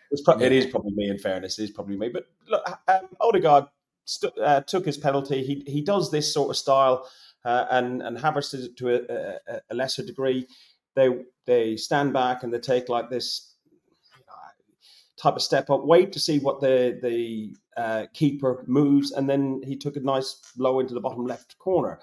[0.09, 1.09] it's pro- it is probably me.
[1.09, 2.09] In fairness, it is probably me.
[2.09, 3.65] But look, um, Odegaard
[4.05, 5.43] st- uh, took his penalty.
[5.43, 7.07] He he does this sort of style,
[7.45, 10.47] uh, and and Havertz it to a, a, a lesser degree.
[10.95, 11.09] They
[11.45, 13.51] they stand back and they take like this
[15.21, 19.61] type of step up, wait to see what the the uh, keeper moves, and then
[19.63, 21.99] he took a nice blow into the bottom left corner.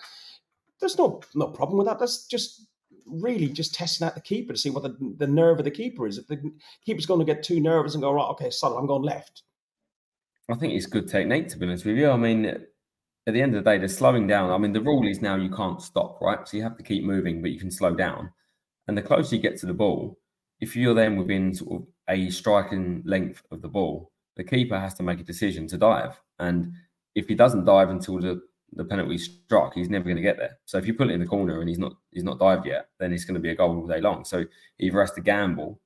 [0.80, 1.98] There's no no problem with that.
[1.98, 2.66] That's just
[3.06, 6.06] really just testing out the keeper to see what the, the nerve of the keeper
[6.06, 6.18] is.
[6.18, 6.52] If the
[6.84, 9.42] keeper's going to get too nervous and go right, okay, son, I'm going left.
[10.50, 12.10] I think it's good technique, to be honest with you.
[12.10, 12.66] I mean,
[13.28, 14.50] at the end of the day, they're slowing down.
[14.50, 16.48] I mean, the rule is now you can't stop, right?
[16.48, 18.32] So you have to keep moving, but you can slow down.
[18.88, 20.18] And the closer you get to the ball,
[20.60, 24.94] if you're then within sort of a striking length of the ball, the keeper has
[24.94, 26.18] to make a decision to dive.
[26.38, 26.72] And
[27.14, 28.40] if he doesn't dive until the,
[28.72, 30.58] the penalty struck, he's never going to get there.
[30.64, 32.88] So if you put it in the corner and he's not he's not dived yet,
[32.98, 34.24] then it's going to be a goal all day long.
[34.24, 34.46] So
[34.78, 35.78] he either has to gamble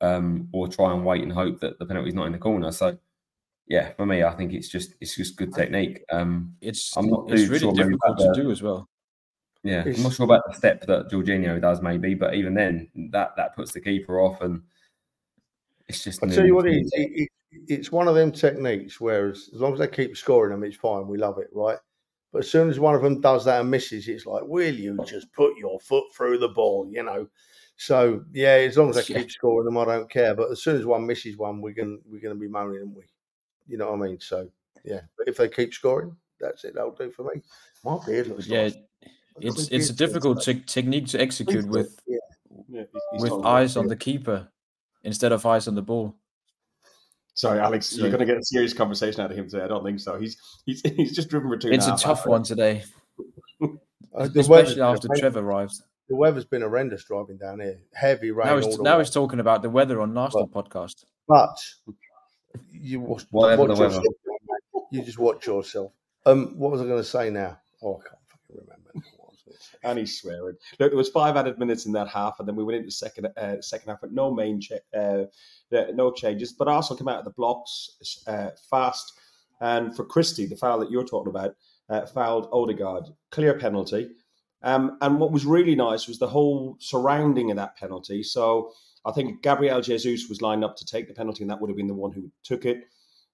[0.00, 2.72] um, or try and wait and hope that the penalty's not in the corner.
[2.72, 2.98] So
[3.66, 6.02] yeah, for me, I think it's just it's just good technique.
[6.10, 8.88] Um, it's I'm not it's too really sure maybe difficult to the- do as well.
[9.62, 12.88] yeah, It's- I'm not sure about the step that Jorginho does, maybe, but even then,
[13.12, 14.62] that that puts the keeper off, and
[15.88, 16.22] it's just.
[16.24, 17.28] I tell you what, it it, it,
[17.68, 19.00] it's one of them techniques.
[19.00, 21.06] Whereas as long as they keep scoring them, it's fine.
[21.06, 21.78] We love it, right?
[22.32, 24.98] But as soon as one of them does that and misses, it's like, will you
[25.06, 26.88] just put your foot through the ball?
[26.90, 27.28] You know.
[27.76, 29.20] So yeah, as long as they Yeah.
[29.20, 30.34] keep scoring them, I don't care.
[30.34, 33.04] But as soon as one misses one, we're gonna we're gonna be moaning, aren't we?
[33.72, 34.20] You know what I mean?
[34.20, 34.48] So
[34.84, 36.74] yeah, but if they keep scoring, that's it.
[36.74, 37.40] That'll do for me.
[37.82, 38.76] My beard looks Yeah, nice.
[39.40, 40.44] it's it's a difficult nice.
[40.44, 42.18] te- technique to execute with Yeah.
[42.68, 44.46] Yeah, he's- he's with eyes on the keeper
[45.04, 46.14] instead of eyes on the ball.
[47.34, 49.64] Sorry, Alex, So- you're going to get a serious conversation out of him today.
[49.64, 50.18] I don't think so.
[50.20, 51.68] He's he's he's just driven for two.
[51.68, 52.26] and It's a half tough hours.
[52.26, 52.84] one today,
[54.14, 55.20] Uh, the especially been after horrendous.
[55.20, 55.74] Trevor arrived.
[56.10, 57.78] The weather's been horrendous driving down here.
[57.94, 58.46] Heavy rain.
[58.48, 59.04] Now all he's the now way.
[59.04, 61.04] he's talking about the weather on Arsenal podcast.
[61.26, 61.56] But
[62.72, 63.94] you watch, Whatever watch the weather.
[63.96, 64.14] yourself.
[64.90, 65.92] You just watch yourself.
[66.26, 67.58] Um, what was I going to say now?
[67.82, 68.90] Oh, I can't fucking remember.
[68.94, 69.78] now what I was gonna say.
[69.84, 70.56] and he's swearing.
[70.78, 73.26] Look, there was five added minutes in that half, and then we went into second
[73.36, 75.24] uh, second half with no main cha- uh,
[75.74, 76.52] uh, no changes.
[76.52, 79.12] But Arsenal came out of the blocks uh, fast,
[79.60, 81.54] and for Christie, the foul that you're talking about,
[81.88, 84.10] uh, fouled Odegaard, clear penalty.
[84.64, 88.22] Um, and what was really nice was the whole surrounding of that penalty.
[88.22, 88.72] So
[89.04, 91.76] I think Gabriel Jesus was lined up to take the penalty, and that would have
[91.76, 92.84] been the one who took it.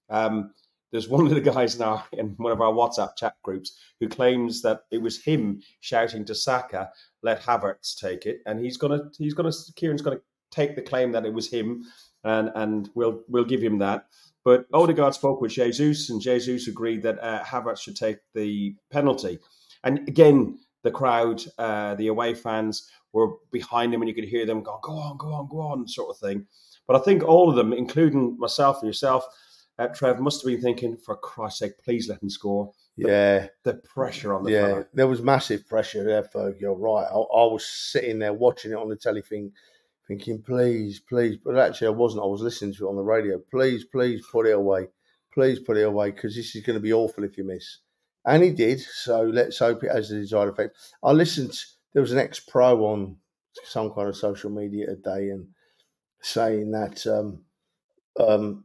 [0.08, 0.52] Um,
[0.90, 4.08] there's one of the guys in our in one of our WhatsApp chat groups who
[4.08, 6.90] claims that it was him shouting to Saka,
[7.22, 11.26] "Let Havertz take it," and he's gonna he's gonna Kieran's gonna take the claim that
[11.26, 11.84] it was him,
[12.24, 14.06] and and we'll we'll give him that.
[14.44, 19.38] But Odegaard spoke with Jesus, and Jesus agreed that uh, Havertz should take the penalty.
[19.84, 24.46] And again, the crowd, uh, the away fans were behind him, and you could hear
[24.46, 26.46] them go, "Go on, go on, go on," sort of thing.
[26.86, 29.24] But I think all of them, including myself and yourself,
[29.78, 33.46] uh, Trev, must have been thinking, "For Christ's sake, please let him score." The, Yeah,
[33.62, 34.66] the pressure on the yeah.
[34.66, 34.86] fella.
[34.92, 36.60] There was massive pressure there, Ferg.
[36.60, 37.06] You're right.
[37.06, 39.52] I, I was sitting there watching it on the telly, thing,
[40.08, 41.36] thinking, please, please.
[41.44, 42.24] But actually, I wasn't.
[42.24, 43.38] I was listening to it on the radio.
[43.50, 44.88] Please, please put it away.
[45.32, 47.78] Please put it away because this is going to be awful if you miss.
[48.24, 48.80] And he did.
[48.80, 50.76] So let's hope it has the desired effect.
[51.02, 51.56] I listened.
[51.92, 53.16] There was an ex pro on
[53.64, 55.48] some kind of social media today and
[56.22, 57.44] saying that um,
[58.18, 58.64] um,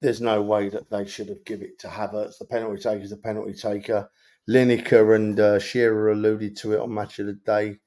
[0.00, 2.38] there's no way that they should have given it to Havertz.
[2.38, 4.08] The penalty taker is the penalty taker.
[4.48, 7.78] Lineker and uh, Shearer alluded to it on Match of the Day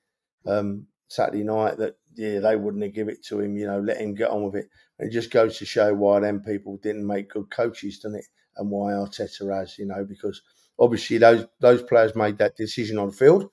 [0.48, 3.58] um, Saturday night that yeah they wouldn't have given it to him.
[3.58, 4.70] You know, let him get on with it.
[5.00, 8.26] It just goes to show why them people didn't make good coaches, doesn't it?
[8.58, 10.42] And why Arteta has, you know, because
[10.80, 13.50] obviously those those players made that decision on field,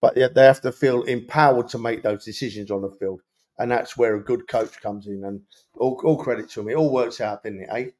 [0.00, 3.20] but yet they have to feel empowered to make those decisions on the field.
[3.58, 5.24] And that's where a good coach comes in.
[5.24, 5.40] And
[5.74, 6.68] all, all credit to him.
[6.68, 7.90] It all works out, didn't it, eh?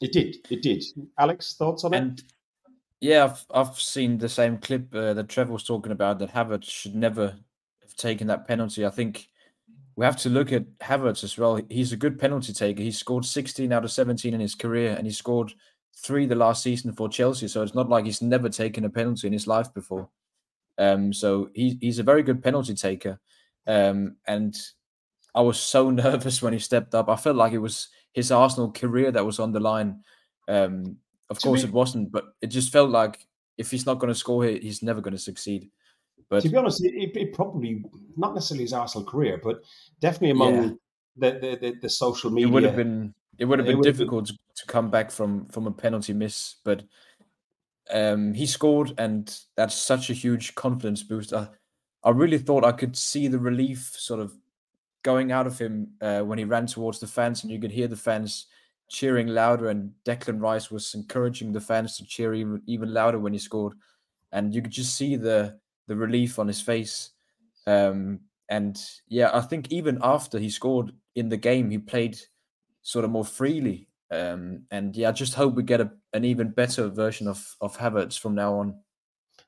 [0.00, 0.36] It did.
[0.50, 0.82] It did.
[1.18, 2.22] Alex, thoughts on it?
[3.00, 6.64] Yeah, I've I've seen the same clip uh, that Trevor was talking about that Havertz
[6.64, 7.36] should never
[7.82, 8.86] have taken that penalty.
[8.86, 9.28] I think
[9.96, 11.60] we have to look at Havertz as well.
[11.70, 12.82] He's a good penalty taker.
[12.82, 15.52] He scored 16 out of 17 in his career, and he scored
[15.96, 17.48] three the last season for Chelsea.
[17.48, 20.10] So it's not like he's never taken a penalty in his life before.
[20.78, 23.18] Um, so he, he's a very good penalty taker.
[23.66, 24.54] Um, and
[25.34, 27.08] I was so nervous when he stepped up.
[27.08, 30.00] I felt like it was his Arsenal career that was on the line.
[30.48, 30.96] Um,
[31.28, 33.26] of To course, it wasn't, but it just felt like
[33.58, 35.70] if he's not going to score here, he's never going to succeed.
[36.28, 37.82] But to be honest, it, it, it probably
[38.16, 39.60] not necessarily his Arsenal career, but
[40.00, 40.70] definitely among Yeah.
[41.16, 42.48] the, the, the the social it media.
[42.48, 45.66] would have been it would have been been- difficult to, to come back from from
[45.66, 46.82] a penalty miss, but
[47.90, 51.32] um, he scored, and that's such a huge confidence boost.
[51.32, 51.48] I,
[52.02, 54.32] I really thought I could see the relief sort of
[55.02, 57.88] going out of him uh, when he ran towards the fans, and you could hear
[57.88, 58.46] the fans
[58.88, 59.68] cheering louder.
[59.68, 63.74] And Declan Rice was encouraging the fans to cheer even even louder when he scored,
[64.32, 67.10] and you could just see the the relief on his face.
[67.66, 72.18] Um, and yeah, I think even after he scored in the game, he played
[72.82, 73.88] sort of more freely.
[74.10, 77.76] Um, and yeah, I just hope we get a, an even better version of of
[77.78, 78.80] Havertz from now on.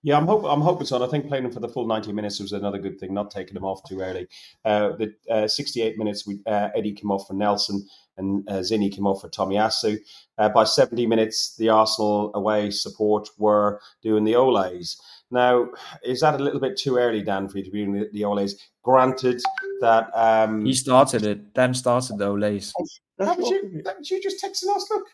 [0.04, 0.48] Yeah, I'm hoping.
[0.48, 0.96] I'm hoping so.
[0.96, 3.12] And I think playing him for the full 90 minutes was another good thing.
[3.12, 4.28] Not taking him off too early.
[4.64, 7.84] Uh, the uh, 68 minutes, we, uh, Eddie came off for Nelson,
[8.16, 9.98] and uh, Zinni came off for Tomiyasu.
[10.38, 14.96] Uh, by 70 minutes, the Arsenal away support were doing the Olays.
[15.32, 15.68] Now,
[16.04, 18.22] is that a little bit too early, Dan, for you to be doing the, the
[18.22, 18.52] Olays?
[18.84, 19.42] Granted
[19.80, 21.54] that um, He started it.
[21.54, 22.72] Dan started the Olays.
[23.18, 24.86] haven't you, haven't you just texted us?
[24.90, 25.06] Look,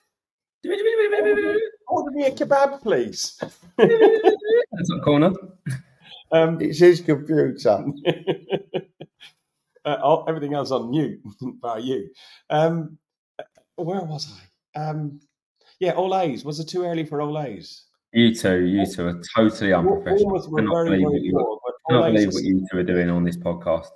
[1.88, 3.38] order me a kebab, please.
[3.79, 5.33] That's a corner.
[6.33, 7.85] um, It's his computer.
[9.85, 11.20] uh, all, everything else on mute
[11.61, 12.09] by you.
[12.50, 12.98] Um,
[13.77, 14.33] where was
[14.77, 14.81] I?
[14.81, 15.20] Um,
[15.81, 16.44] yeah, Olays.
[16.44, 17.83] Was it too early for Olays?
[18.12, 20.31] You two, you two are totally unprofessional.
[20.31, 22.79] Bournemouth were Cannot very, believe very what you- poor, I can't believe what you two
[22.79, 23.88] are doing on this podcast.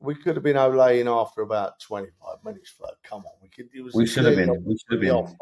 [0.00, 2.74] We, could have been Olaying after about 25 minutes.
[3.02, 3.32] Come on.
[3.42, 4.64] We, could, it was We should have been.
[4.64, 5.10] We should have been.
[5.10, 5.34] off.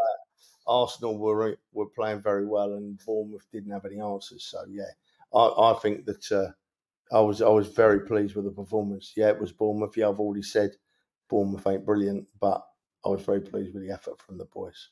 [0.67, 4.45] Arsenal were were playing very well, and Bournemouth didn't have any answers.
[4.45, 4.91] So yeah,
[5.35, 9.13] I, I think that uh, I was I was very pleased with the performance.
[9.17, 9.97] Yeah, it was Bournemouth.
[9.97, 10.71] Yeah, I've already said
[11.29, 12.67] Bournemouth ain't brilliant, but
[13.05, 14.89] I was very pleased with the effort from the boys.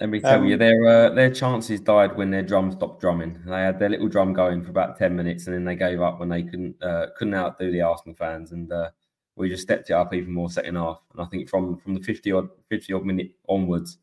[0.00, 3.40] Let me tell Um, you, their uh, their chances died when their drum stopped drumming.
[3.46, 6.20] They had their little drum going for about ten minutes, and then they gave up
[6.20, 8.90] when they couldn't uh, couldn't outdo the Arsenal fans, and uh,
[9.36, 11.00] we just stepped it up even more second half.
[11.12, 13.98] And I think from from the fifty odd fifty odd minute onwards,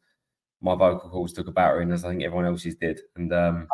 [0.61, 2.99] my vocal cords took a battering, as I think everyone else's did.
[3.15, 3.67] And um,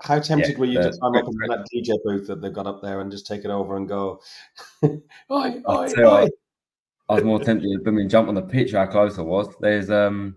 [0.00, 2.52] How tempted Yeah, were you to the- climb up into that DJ booth that they've
[2.52, 4.20] got up there and just take it over and go,
[4.84, 4.90] oi,
[5.30, 6.28] oi, I'll tell you oi.
[7.08, 8.72] I was more tempted to jump on the pitch.
[8.72, 9.48] How close I was.
[9.60, 10.36] There's um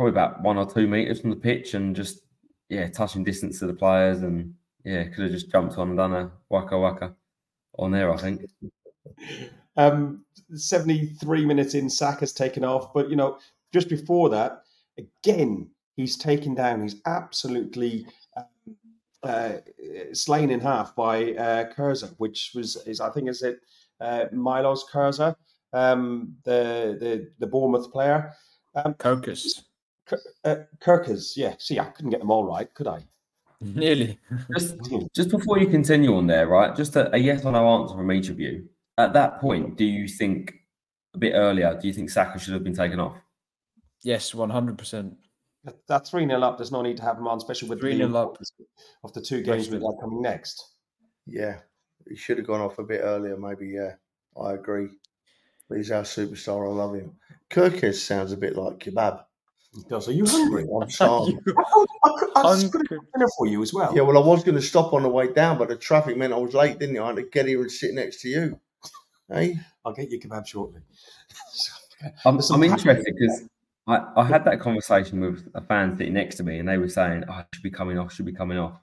[0.00, 2.20] probably about one or two meters from the pitch, and just
[2.70, 6.14] yeah, touching distance to the players, and yeah, could have just jumped on and done
[6.14, 7.14] a waka waka
[7.78, 8.10] on there.
[8.10, 8.42] I think.
[9.76, 12.92] Um, 73 minutes in, Saka's taken off.
[12.92, 13.38] But, you know,
[13.72, 14.64] just before that,
[14.98, 16.82] again, he's taken down.
[16.82, 18.04] He's absolutely
[18.36, 18.76] um,
[19.22, 19.52] uh,
[20.12, 23.60] slain in half by uh, Kurza, which was is I think is it
[24.00, 25.34] uh, Milos Kurza,
[25.72, 28.34] um, the the the Bournemouth player.
[28.74, 29.62] Um, Kirkus.
[30.44, 31.54] Uh, Kirkers, yeah.
[31.58, 33.04] See, I couldn't get them all right, could I?
[33.60, 34.18] Nearly.
[34.56, 34.76] Just,
[35.14, 36.74] just before you continue on there, right?
[36.74, 38.68] Just a, a yes or no answer from each of you.
[38.96, 40.54] At that point, do you think
[41.14, 41.78] a bit earlier?
[41.80, 43.16] Do you think Saka should have been taken off?
[44.02, 45.14] Yes, one hundred percent.
[45.64, 48.12] That- That 3 0 up, there's no need to have them on, especially with 3-0
[48.12, 48.38] the up.
[49.04, 50.64] of the two games we've got coming next.
[51.26, 51.58] Yeah,
[52.08, 53.36] he should have gone off a bit earlier.
[53.36, 53.68] Maybe.
[53.68, 53.96] Yeah,
[54.42, 54.88] I agree.
[55.68, 56.66] But he's our superstar.
[56.66, 57.12] I love him.
[57.50, 59.22] Kirkis sounds a bit like kebab.
[59.74, 60.08] He does.
[60.08, 60.66] Are you hungry?
[60.82, 61.40] I'm starving.
[61.48, 62.70] I, I, could- I was Hungry.
[62.88, 63.94] going to dinner for you as well.
[63.94, 66.32] yeah, well, I was going to stop on the way down, but the traffic meant
[66.32, 67.00] I was late, didn't it?
[67.00, 68.60] I had to get here and sit next to you.
[69.28, 70.80] Hey, I'll get you kebab shortly.
[72.02, 73.42] Um, I'm, There's I'm interested because
[73.86, 76.88] I, I had that conversation with a fan sitting next to me, and they were
[76.88, 78.80] saying, "Oh, I should be coming off, should be coming off."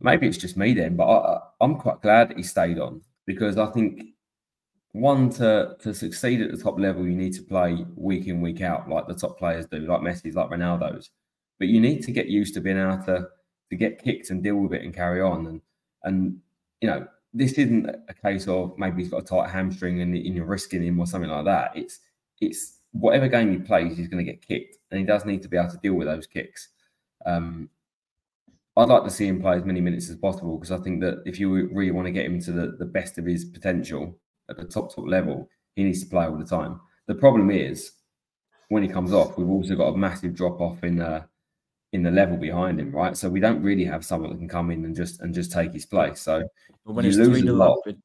[0.00, 3.00] Maybe it's just me then, but I, I- I'm quite glad that he stayed on
[3.24, 4.02] because I think
[4.96, 8.62] one to to succeed at the top level, you need to play week in week
[8.62, 11.10] out like the top players do, like Messi's, like Ronaldo's.
[11.58, 13.28] But you need to get used to being able to
[13.70, 15.46] to get kicked and deal with it and carry on.
[15.46, 15.60] And
[16.04, 16.38] and
[16.80, 20.34] you know this isn't a case of maybe he's got a tight hamstring and, and
[20.34, 21.72] you're risking him or something like that.
[21.74, 22.00] It's
[22.40, 25.48] it's whatever game he plays, he's going to get kicked, and he does need to
[25.48, 26.68] be able to deal with those kicks.
[27.26, 27.68] Um,
[28.78, 31.22] I'd like to see him play as many minutes as possible because I think that
[31.24, 34.56] if you really want to get him to the, the best of his potential at
[34.56, 36.80] the top top level, he needs to play all the time.
[37.06, 37.92] The problem is
[38.68, 41.22] when he comes off, we've also got a massive drop off in uh,
[41.92, 43.16] in the level behind him, right?
[43.16, 45.72] So we don't really have someone that can come in and just and just take
[45.72, 46.20] his place.
[46.20, 46.42] So
[46.84, 47.78] But when You it's lose a lot.
[47.86, 47.96] it,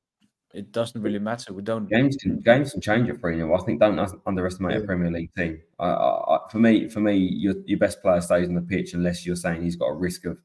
[0.54, 1.54] it doesn't really matter.
[1.54, 1.90] We don't.
[1.90, 5.10] games can games can change at three 0 I think don't un- underestimate a Premier
[5.10, 5.62] League team.
[5.80, 8.94] I, I, I- for me, for me, your your best player stays on the pitch
[8.94, 10.38] unless you're saying he's got a risk of,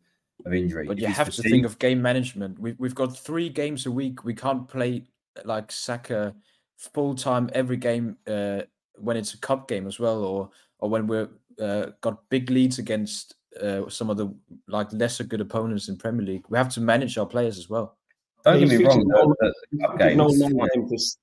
[0.47, 0.87] of injury.
[0.87, 2.59] But If you have to fatigued- think of game management.
[2.59, 4.25] We we've got three games a week.
[4.25, 5.05] We can't play
[5.45, 6.35] like Saka
[6.77, 8.63] full time every game uh,
[8.97, 11.29] when it's a cup game as well, or or when we're
[11.61, 14.29] uh, got big leads against uh, some of the
[14.69, 16.45] like lesser good opponents in Premier League.
[16.49, 17.97] We have to manage our players as well.
[18.45, 18.93] Don't get me wrong.
[18.95, 21.17] featured in all- The, the cup Featured in all games, nine games this,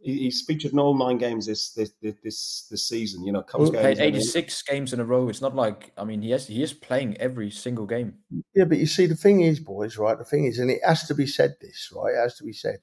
[0.00, 3.24] he- he's featured in all nine games this this this this, this season.
[3.24, 3.82] You know, cup Well, games.
[3.82, 5.28] Played and- 86 games in a row.
[5.28, 8.14] It's not like I mean he has he is playing every single game.
[8.54, 10.16] Yeah, but you see, the thing is, boys, right?
[10.16, 12.14] The thing is, and it has to be said this, right?
[12.14, 12.78] It has to be said.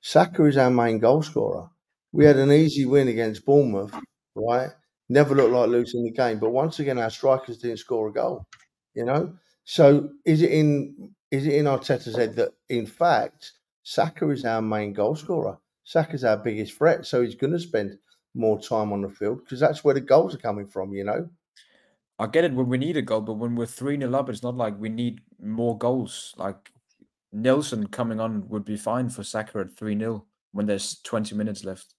[0.00, 1.68] Saka is our main goal scorer.
[2.12, 3.94] We had an easy win against Bournemouth,
[4.34, 4.70] right?
[5.08, 8.44] Never looked like losing the game, but once again, our strikers didn't score a goal.
[8.94, 9.34] You know,
[9.64, 14.62] so is it in is it in Arteta's head that in fact Saka is our
[14.62, 15.58] main goal scorer?
[15.84, 17.98] Saka's our biggest threat, so he's going to spend
[18.34, 20.92] more time on the field because that's where the goals are coming from.
[20.92, 21.28] You know,
[22.18, 24.42] I get it when we need a goal, but when we're 3 0 up, it's
[24.42, 26.34] not like we need more goals.
[26.36, 26.70] Like
[27.32, 31.64] Nelson coming on would be fine for Saka at 3 0 when there's 20 minutes
[31.64, 31.94] left.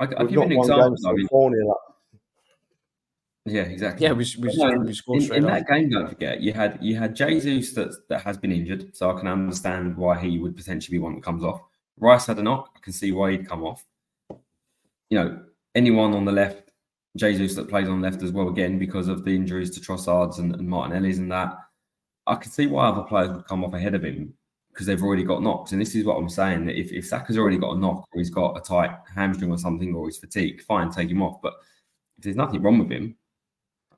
[0.00, 0.88] I, I'll give you an example.
[0.90, 1.96] games I mean, four nil up.
[3.44, 4.06] yeah, exactly.
[4.06, 5.50] Yeah, we, we, No, scored- we scored in, straight in off.
[5.50, 9.10] that game, don't forget, you had you had Jesus that that has been injured, so
[9.10, 11.60] I can understand why he would potentially be one that comes off.
[11.98, 13.84] Rice had a knock, I can see why he'd come off.
[15.10, 15.40] You know,
[15.74, 16.70] anyone on the left,
[17.16, 20.38] Jesus that plays on the left as well, again because of the injuries to Trossards
[20.38, 21.54] and, and Martinelli's and that.
[22.26, 24.32] I can see why other players would come off ahead of him
[24.72, 25.72] because they've already got knocks.
[25.72, 28.18] And this is what I'm saying: that if, if Saka's already got a knock, or
[28.18, 31.40] he's got a tight hamstring or something, or he's fatigued, fine, take him off.
[31.42, 31.54] But
[32.18, 33.16] if there's nothing wrong with him,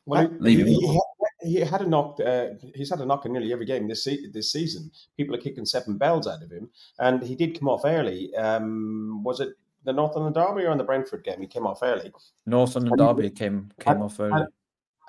[0.06, 1.02] Well, Leave he, him he, had,
[1.42, 2.18] he had a knock.
[2.20, 4.90] Uh, he's had a knock in nearly every game this se- this season.
[5.16, 8.34] People are kicking seven bells out of him, and he did come off early.
[8.34, 9.50] Um, was it
[9.84, 11.40] the Northern Derby or in the Brentford game?
[11.40, 12.12] He came off early,
[12.46, 14.32] North London Derby came came off early.
[14.32, 14.48] and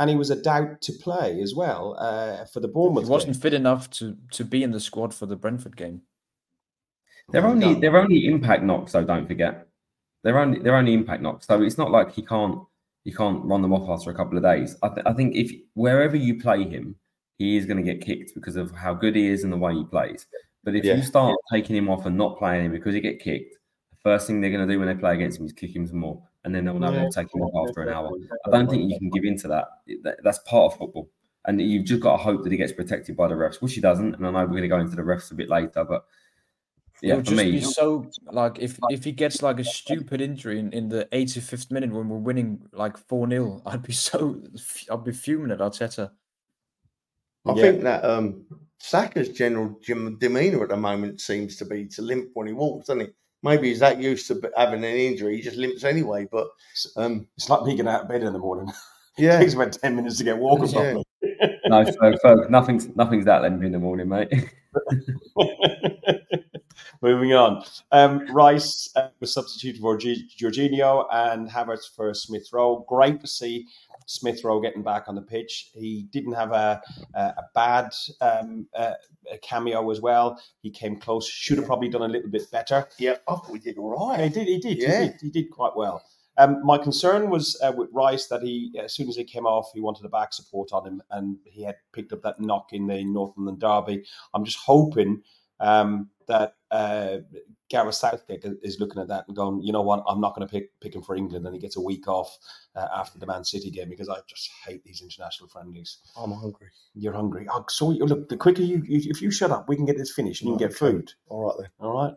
[0.09, 3.07] he was a doubt to play as well uh, for the He Bournemouth.
[3.07, 3.41] wasn't game.
[3.41, 6.01] fit enough to to be in the squad for the Brentford game.
[7.31, 7.79] They're only no.
[7.79, 9.03] they're only impact knocks, though.
[9.03, 9.67] Don't forget,
[10.23, 11.47] they're only they're only impact knocks.
[11.47, 12.59] So it's not like he can't
[13.03, 14.75] he can't run them off after a couple of days.
[14.83, 16.95] I, th- I think if wherever you play him,
[17.37, 19.73] he is going to get kicked because of how good he is and the way
[19.73, 20.25] he plays.
[20.63, 20.95] But if Yeah.
[20.95, 23.55] you start taking him off and not playing him because he get kicked,
[23.91, 25.85] the first thing they're going to do when they play against him is kick him
[25.85, 27.01] some more, and then they'll know Yeah.
[27.01, 28.09] they'll take him off after an hour.
[28.45, 29.67] I don't think you can give in to that.
[30.03, 31.09] That- That's part of football.
[31.47, 33.81] And you've just got to hope that he gets protected by the refs, which he
[33.81, 34.15] doesn't.
[34.15, 36.05] And I know we're going to go into the refs a bit later, but
[37.03, 40.21] yeah, would for just me, be so like if if he gets like a stupid
[40.21, 44.41] injury in, in the 85th minute when we're winning like 4 0, I'd be so
[44.91, 46.11] I'd be fuming at Arteta.
[47.45, 47.61] I Yeah.
[47.61, 48.45] think that um,
[48.79, 53.01] Saka's general demeanour at the moment seems to be to limp when he walks, doesn't
[53.01, 53.07] he?
[53.45, 56.27] Maybe he's that used to having an injury, he just limps anyway.
[56.29, 56.47] But
[56.97, 58.73] um, It's like me getting out of bed in the morning.
[59.17, 60.81] yeah, It takes about ten minutes to get walking Yeah.
[60.81, 61.05] properly.
[61.67, 64.33] no, Ferg, Ferg, nothing's nothing's that lengthy in the morning, mate.
[67.01, 67.63] Moving on.
[67.91, 72.83] Um, Rice uh, was substituted for G- Jorginho and Havertz for Smith Rowe.
[72.87, 73.67] Great to see
[74.05, 75.71] Smith Rowe getting back on the pitch.
[75.73, 76.81] He didn't have a,
[77.13, 78.93] a, a bad um, uh,
[79.31, 80.39] a cameo as well.
[80.61, 81.27] He came close.
[81.27, 82.87] Should have probably done a little bit better.
[82.99, 84.19] Yeah, I thought we did all right.
[84.21, 84.47] He did.
[84.47, 84.77] He did.
[84.77, 85.01] Yeah.
[85.01, 86.03] He did, he did quite well.
[86.37, 89.71] Um, my concern was uh, with Rice that he, as soon as he came off,
[89.73, 92.87] he wanted a back support on him, and he had picked up that knock in
[92.87, 94.03] the North London derby.
[94.33, 95.21] I'm just hoping
[95.61, 97.19] um, that uh,
[97.69, 100.51] Gareth Southgate is looking at that and going, you know what, I'm not going to
[100.51, 102.37] pick pick him for England, and he gets a week off
[102.75, 105.97] uh, after the Man City game because I just hate these international friendlies.
[106.17, 106.67] I'm hungry.
[106.93, 107.47] You're hungry.
[107.51, 109.97] Oh, so you- look, the quicker you, you, if you shut up, we can get
[109.97, 110.91] this finished and you can get Okay.
[110.91, 111.13] food.
[111.27, 111.69] All right then.
[111.79, 112.13] All right.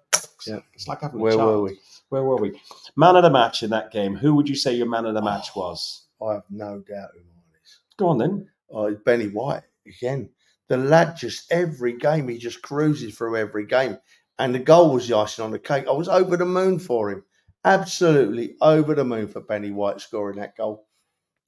[0.47, 0.61] Yeah.
[0.75, 1.79] It's like having a Where were we?
[2.11, 2.61] Where were we?
[2.97, 4.15] Man of the match in that game.
[4.17, 6.07] Who would you say your man of the match was?
[6.23, 7.81] I have no doubt who mine is.
[7.97, 8.49] Go on then.
[8.71, 10.31] Oh, it's Benny White again.
[10.69, 13.97] The lad just every game he just cruises through every game,
[14.39, 15.87] and the goal was the icing on the cake.
[15.89, 17.25] I was over the moon for him,
[17.65, 20.87] absolutely over the moon for Benny White scoring that goal.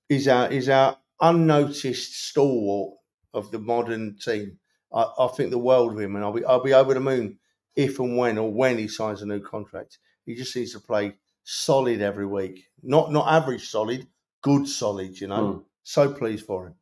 [0.08, 2.94] He's our he's our unnoticed stalwart
[3.34, 4.58] of the modern team.
[4.92, 7.38] I, I think the world of him, and I'll be I'll be over the moon
[7.76, 9.98] if and when or when he signs a new contract.
[10.26, 11.14] He just needs to play
[11.44, 14.06] solid every week, not not average solid,
[14.42, 15.20] good solid.
[15.20, 15.58] You know, Hmm.
[15.84, 16.74] so pleased for him.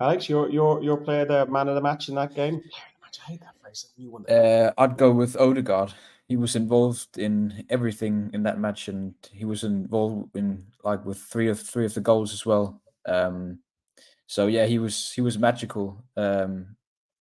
[0.00, 2.62] Alex, your your your player, the man of the match in that game.
[3.02, 3.92] I hate that phrase.
[3.96, 4.26] That new one.
[4.28, 5.92] Uh, I'd go with Odegaard.
[6.28, 11.18] He was involved in everything in that match, and he was involved in like with
[11.18, 12.80] three of three of the goals as well.
[13.06, 13.58] Um,
[14.26, 16.76] so yeah, he was he was magical um,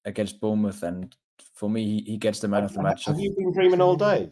[0.05, 1.15] against Bournemouth, and
[1.55, 3.05] for me, he, he gets the man of the match.
[3.05, 4.31] Have you been dreaming all day?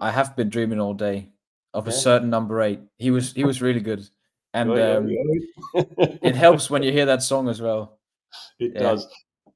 [0.00, 1.30] I have been dreaming all day
[1.74, 2.80] of a certain number eight.
[2.98, 4.08] He was he was really good,
[4.52, 5.08] and Oi, oi, um,
[6.22, 7.98] it helps when you hear that song as well.
[8.58, 8.80] It Yeah.
[8.80, 9.06] does.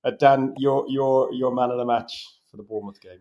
[0.05, 3.21] Uh, Dan, your your your man of the match for the Bournemouth game.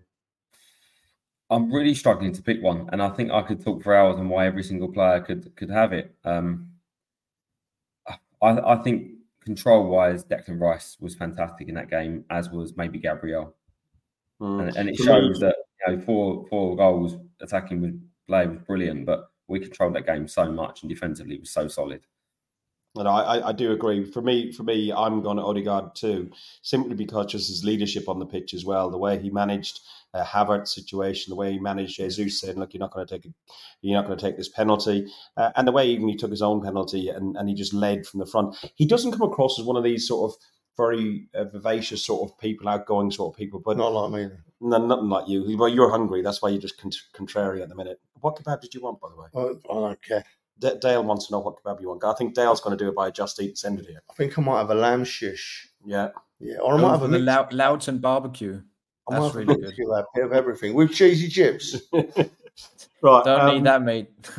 [1.49, 4.29] I'm really struggling to pick one, and I think I could talk for hours on
[4.29, 6.15] why every single player could could have it.
[6.23, 6.69] Um,
[8.41, 9.11] I, I think
[9.43, 13.55] control wise, Declan Rice was fantastic in that game, as was maybe Gabriel,
[14.39, 14.61] Hmm.
[14.61, 15.55] and, and it shows that
[15.87, 20.27] you know four four goals attacking with play was brilliant, but we controlled that game
[20.27, 22.01] so much, and defensively was so solid.
[22.95, 24.03] And I, I, do agree.
[24.03, 26.29] For me, for me, I'm going to Odegaard too,
[26.61, 29.79] simply because just his leadership on the pitch as well, the way he managed
[30.13, 33.25] uh, Havertz's situation, the way he managed Jesus saying, "Look, you're not going to take,
[33.25, 33.33] a,
[33.81, 36.41] you're not going to take this penalty," uh, and the way even he took his
[36.41, 38.57] own penalty and, and he just led from the front.
[38.75, 40.37] He doesn't come across as one of these sort of
[40.77, 44.35] very uh, vivacious sort of people, outgoing sort of people, but Not like me.
[44.59, 45.57] No, nothing like you.
[45.57, 46.21] Well, you're hungry.
[46.21, 47.99] That's why you're just con- contrary at the minute.
[48.19, 49.27] What kebab did you want, by the way?
[49.35, 50.25] I, I don't care.
[50.61, 52.03] D- Dale wants to know what kebab you want.
[52.03, 54.01] I think Dale's going to do it by just eat and send it here.
[54.09, 55.67] I think I might have a lamb shish.
[55.83, 56.09] Yeah.
[56.39, 57.51] Yeah, or I Go might have a the mix.
[57.51, 58.61] Lou- Loughton barbecue.
[59.09, 59.69] I might That's have a really good.
[59.69, 61.75] of that, bit of everything with cheesy chips.
[61.93, 63.23] right.
[63.23, 64.09] Don't um, need that, mate.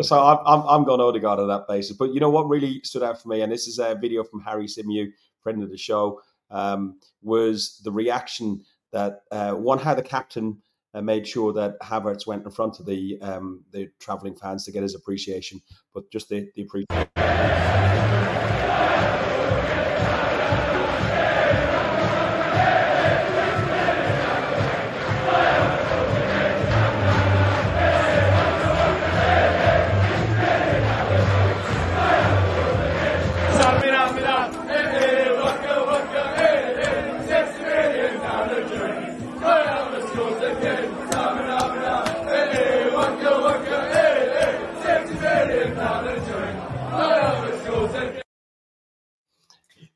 [0.00, 1.94] So I'm, I'm, I'm going Odegaard on that basis.
[1.94, 4.40] But you know what really stood out for me, and this is a video from
[4.40, 10.02] Harry Simew, friend of the show, um, was the reaction that uh, one, how the
[10.02, 10.56] captain
[10.94, 14.72] uh, made sure that Havertz went in front of the um, the travelling fans to
[14.72, 15.60] get his appreciation,
[15.92, 17.10] but just the, the appreciation.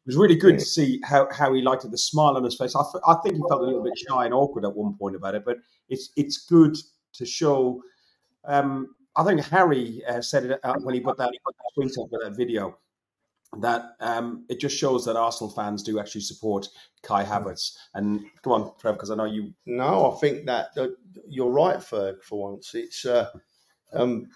[0.08, 2.74] Was really good to see how, how he liked it, the smile on his face.
[2.74, 5.14] I, f- I think he felt a little bit shy and awkward at one point
[5.14, 5.58] about it, but
[5.90, 6.76] it's it's good
[7.12, 7.82] to show.
[8.44, 11.30] Um, I think Harry uh, said it uh, when he put that
[11.74, 12.78] tweet up with that video
[13.60, 16.68] that um, it just shows that Arsenal fans do actually support
[17.02, 17.76] Kai Havertz.
[17.94, 19.52] And come on, Trev, because I know you.
[19.66, 20.96] No, I think that, that
[21.28, 22.22] you're right, Ferg.
[22.22, 23.28] For once, it's uh,
[23.92, 24.28] um,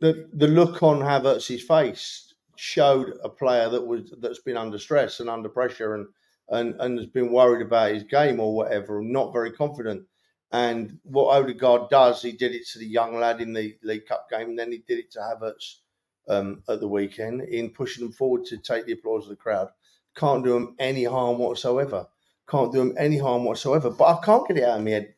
[0.00, 5.20] the the look on Havertz's face showed a player that was that's been under stress
[5.20, 6.06] and under pressure and
[6.50, 10.04] and and has been worried about his game or whatever, and not very confident.
[10.52, 14.30] And what Odegaard does, he did it to the young lad in the League Cup
[14.30, 15.80] game, and then he did it to Havertz
[16.28, 19.68] um, at the weekend in pushing them forward to take the applause of the crowd.
[20.14, 22.06] Can't do them any harm whatsoever.
[22.48, 23.90] Can't do them any harm whatsoever.
[23.90, 25.14] But I can't get it out of my head.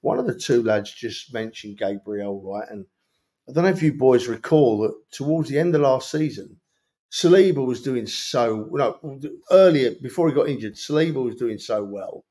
[0.00, 2.68] One of the two lads just mentioned Gabriel, right?
[2.70, 2.86] And
[3.48, 6.60] I don't know if you boys recall that towards the end of last season,
[7.10, 10.74] Saliba was doing so no earlier before he got injured.
[10.74, 12.24] Saliba was doing so well.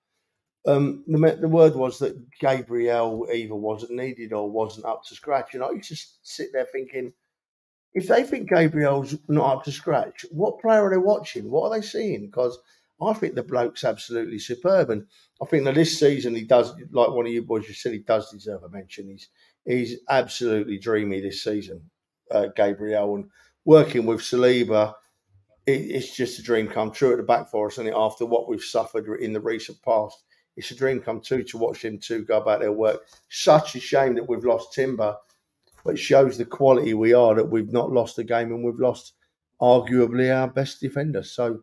[0.68, 5.54] Um, the, the word was that Gabriel either wasn't needed or wasn't up to scratch,
[5.54, 7.14] and I used to sit there thinking,
[7.94, 11.50] if they think Gabriel's not up to scratch, what player are they watching?
[11.50, 12.26] What are they seeing?
[12.26, 12.60] Because
[13.02, 15.08] I think the bloke's absolutely superb, and
[15.42, 18.00] I think that this season he does, like one of you boys just said, he
[18.00, 19.08] does deserve a mention.
[19.08, 19.30] He's
[19.66, 21.90] he's absolutely dreamy this season,
[22.30, 23.30] uh, Gabriel, and
[23.68, 24.94] working with Saliba,
[25.66, 27.78] it, it's just a dream come true at the back for us.
[27.78, 30.24] And after what we've suffered in the recent past,
[30.56, 33.02] it's a dream come true to watch them two go about their work.
[33.30, 35.18] Such a shame that we've lost Timber,
[35.84, 38.80] but it shows the quality we are that we've not lost a game and we've
[38.80, 39.14] lost
[39.62, 41.22] arguably our best defender.
[41.22, 41.60] So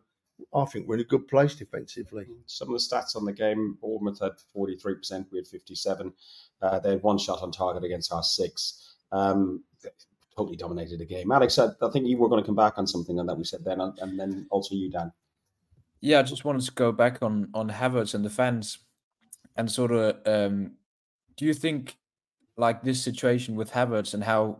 [0.53, 2.27] I think we're in a good place defensively.
[2.45, 5.73] Some of the stats on the game: Bournemouth had forty three percent, we had fifty
[5.73, 6.13] seven.
[6.61, 8.95] Uh, they had one shot on target against our six.
[9.11, 9.63] Um,
[10.37, 11.31] totally dominated the game.
[11.31, 13.43] Alex, I, I, think you were going to come back on something on that we
[13.43, 15.11] said then, and then also you, Dan.
[16.01, 18.79] Yeah, I just wanted to go back on on Havertz and the fans,
[19.55, 20.73] and sort of, um,
[21.37, 21.97] do you think
[22.57, 24.59] like this situation with Havertz and how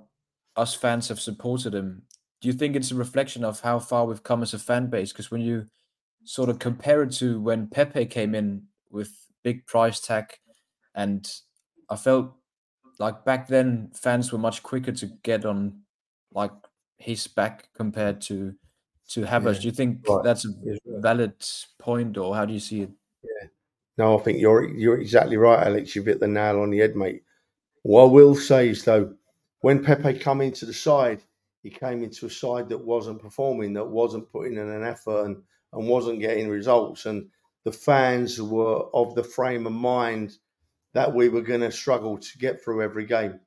[0.55, 2.03] us fans have supported him?
[2.41, 5.11] Do you think it's a reflection of how far we've come as a fan base?
[5.11, 5.65] Because when you
[6.23, 9.11] sort of compare it to when Pepe came in with
[9.43, 10.26] big price tag,
[10.93, 11.30] and
[11.89, 12.34] I felt
[12.99, 15.81] like back then fans were much quicker to get on
[16.33, 16.51] like
[16.97, 18.55] his back compared to
[19.09, 19.55] to Havertz.
[19.55, 20.23] Yeah, do you think right.
[20.23, 20.49] that's a
[20.87, 21.33] valid
[21.77, 22.89] point, or how do you see it?
[23.23, 23.47] Yeah,
[23.97, 25.95] no, I think you're you're exactly right, Alex.
[25.95, 27.23] You've hit the nail on the head, mate.
[27.83, 29.13] What I will say is though,
[29.61, 31.21] when Pepe come into the side,
[31.61, 35.37] he came into a side that wasn't performing, that wasn't putting in an effort, and
[35.73, 37.27] and wasn't getting results, and
[37.63, 40.37] the fans were of the frame of mind
[40.95, 43.39] that we were going to struggle to get through every game.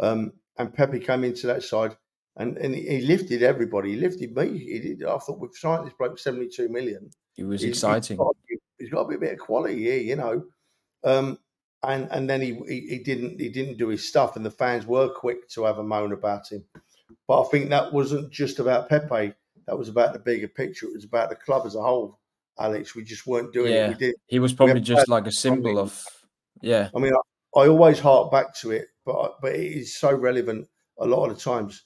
[0.00, 1.94] Um, and Pepe came into that side
[2.36, 3.90] and, and he lifted everybody.
[3.90, 4.58] He lifted me.
[4.58, 5.04] He did.
[5.04, 7.10] I thought we've signed this bloke 72 million.
[7.36, 8.16] It was he's, exciting.
[8.16, 8.36] He's got,
[8.78, 10.44] he's got, a bit of quality here, you know.
[11.04, 11.38] Um,
[11.82, 14.86] and and then he, he, he didn't he didn't do his stuff, and the fans
[14.86, 16.64] were quick to have a moan about him.
[17.28, 19.34] But I think that wasn't just about Pepe.
[19.66, 20.86] That was about the bigger picture.
[20.86, 22.18] It was about the club as a whole.
[22.58, 23.86] Alex, we just weren't doing yeah.
[23.86, 23.88] it.
[23.88, 24.14] We did.
[24.26, 26.02] He was probably just like a symbol of
[26.60, 26.90] yeah.
[26.94, 30.68] I mean, I, I, always hark back to it, but but it is so relevant
[30.98, 31.82] a lot of the times.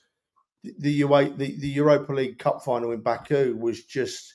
[0.62, 4.34] The the, the, the Europa League Cup final in Baku was just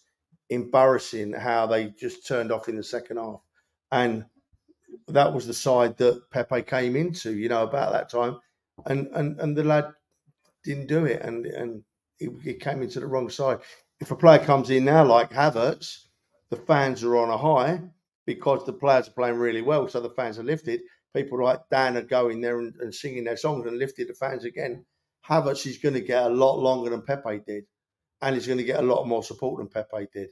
[0.49, 3.41] embarrassing how they just turned off in the second half,
[3.91, 4.25] and
[5.07, 7.33] that was the side that Pepe came into.
[7.33, 8.39] You know, about that time,
[8.85, 9.93] and and and the lad
[10.63, 11.83] didn't do it, and and
[12.17, 13.59] he, he came into the wrong side.
[14.01, 16.07] If a player comes in now like Havertz,
[16.49, 17.81] the fans are on a high
[18.25, 20.81] because the players are playing really well, so the fans are lifted.
[21.15, 24.43] People like Dan are going there and, and singing their songs and lifted the fans
[24.43, 24.85] again.
[25.27, 27.65] Havertz is going to get a lot longer than Pepe did,
[28.21, 30.29] and he's going to get a lot more support than Pepe did.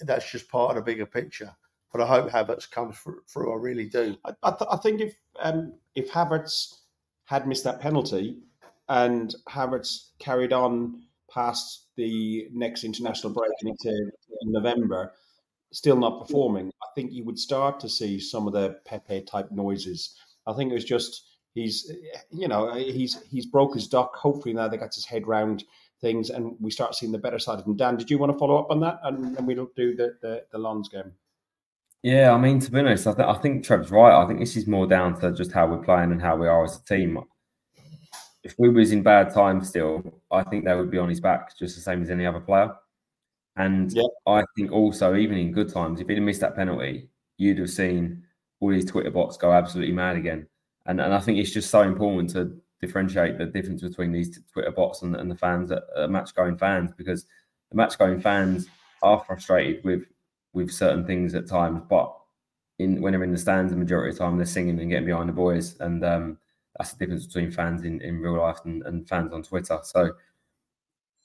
[0.00, 1.54] That's just part of the bigger picture.
[1.92, 3.52] But I hope Havertz comes through.
[3.52, 4.16] I really do.
[4.24, 6.74] I, I, th- I think if um, if Havertz
[7.24, 8.38] had missed that penalty
[8.88, 11.02] and Havertz carried on
[11.32, 14.10] past the next international break into
[14.44, 15.12] November,
[15.72, 19.50] still not performing, I think you would start to see some of the Pepe type
[19.50, 20.14] noises.
[20.46, 21.90] I think it was just he's
[22.30, 24.14] you know he's he's broke his duck.
[24.16, 25.64] Hopefully now they got his head round
[26.00, 27.76] things and we start seeing the better side of him.
[27.76, 30.44] Dan, did you want to follow up on that and then we'll do the the,
[30.52, 31.12] the Lens game?
[32.02, 34.22] Yeah, I mean to be honest, I, th- I think Trev's right.
[34.22, 36.64] I think this is more down to just how we're playing and how we are
[36.64, 37.18] as a team.
[38.42, 41.56] If we was in bad times still, I think they would be on his back
[41.56, 42.72] just the same as any other player.
[43.56, 44.06] And yep.
[44.26, 47.70] I think also, even in good times, if he'd have missed that penalty, you'd have
[47.70, 48.22] seen
[48.60, 50.46] all these Twitter bots go absolutely mad again.
[50.86, 54.70] And and I think it's just so important to differentiate the difference between these Twitter
[54.72, 57.26] bots and, and the fans, that uh, match going fans, because
[57.70, 58.66] the match going fans
[59.02, 60.04] are frustrated with
[60.54, 62.14] with certain things at times, but
[62.78, 65.06] in when they're in the stands, the majority of the time they're singing and getting
[65.06, 66.38] behind the boys, and um,
[66.78, 69.78] that's the difference between fans in, in real life and, and fans on Twitter.
[69.82, 70.12] So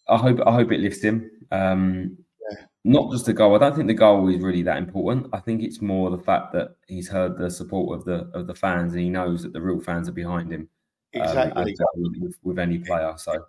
[0.10, 1.30] I hope I hope it lifts him.
[1.52, 2.18] Um,
[2.50, 2.66] yeah.
[2.84, 3.56] Not just the goal.
[3.56, 5.28] I don't think the goal is really that important.
[5.34, 8.56] I think it's more the fact that he's heard the support of the of the
[8.56, 10.70] fans and he knows that the real fans are behind him.
[11.16, 11.76] Um, exactly.
[11.80, 13.14] Um, with, with, any player.
[13.18, 13.46] So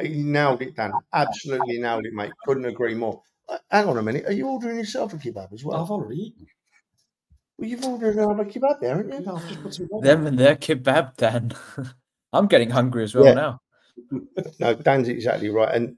[0.00, 0.92] he nailed it, Dan.
[1.12, 2.32] Absolutely nailed it, mate.
[2.46, 3.22] Couldn't agree more.
[3.48, 4.26] Uh, hang on a minute.
[4.26, 5.82] Are you ordering yourself a kebab as well?
[5.82, 6.46] I've already eaten.
[7.58, 9.20] Well, you've ordered another kebab there, haven't you?
[9.20, 9.88] No, I've just put some.
[10.00, 11.52] Them and their kebab, Dan.
[12.32, 13.34] I'm getting hungry as well yeah.
[13.34, 13.61] now
[14.60, 15.74] no, Dan's exactly right.
[15.74, 15.96] And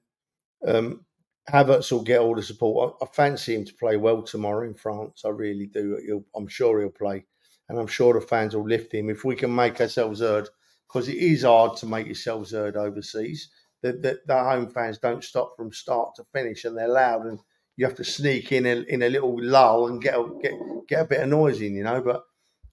[0.67, 1.05] um,
[1.49, 2.97] Havertz will get all the support.
[3.01, 5.23] I, I, fancy him to play well tomorrow in France.
[5.25, 6.01] I really do.
[6.07, 7.25] He'll, I'm sure he'll play.
[7.69, 9.09] And I'm sure the fans will lift him.
[9.11, 10.49] If we can make ourselves heard,
[10.89, 13.51] because it is hard to make yourselves heard overseas,
[13.83, 17.39] the, the, the home fans don't stop from start to finish, and they're loud, and
[17.77, 20.53] you have to sneak in a, in a little lull and get a, get
[20.89, 22.01] get a bit of noise in, you know.
[22.01, 22.23] But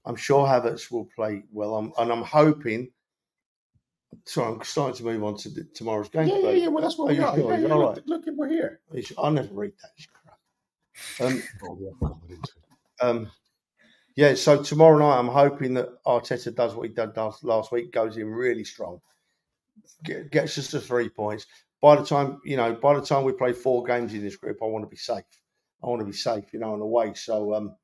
[0.05, 2.91] I'm sure Havertz will play well, I'm, and I'm hoping.
[4.25, 6.27] Sorry, I'm starting to move on to the, tomorrow's game.
[6.27, 6.67] Yeah, yeah, yeah.
[6.67, 7.35] Well, that's what Are we got.
[7.35, 7.53] sure?
[7.53, 8.07] Yeah, yeah, All look, right.
[8.07, 8.79] look, we're here.
[9.17, 9.91] I never read that
[11.17, 11.27] crap.
[11.27, 11.43] Um,
[11.79, 13.03] yeah, I'm not into it.
[13.03, 13.31] um,
[14.15, 18.17] yeah, so tomorrow night, I'm hoping that Arteta does what he did last, week, goes
[18.17, 18.99] in really strong,
[20.03, 21.47] get, gets us to three points.
[21.81, 24.57] By the time you know, by the time we play four games in this group,
[24.61, 25.23] I want to be safe.
[25.83, 27.13] I want to be safe, you know, on the way.
[27.15, 27.75] So, um,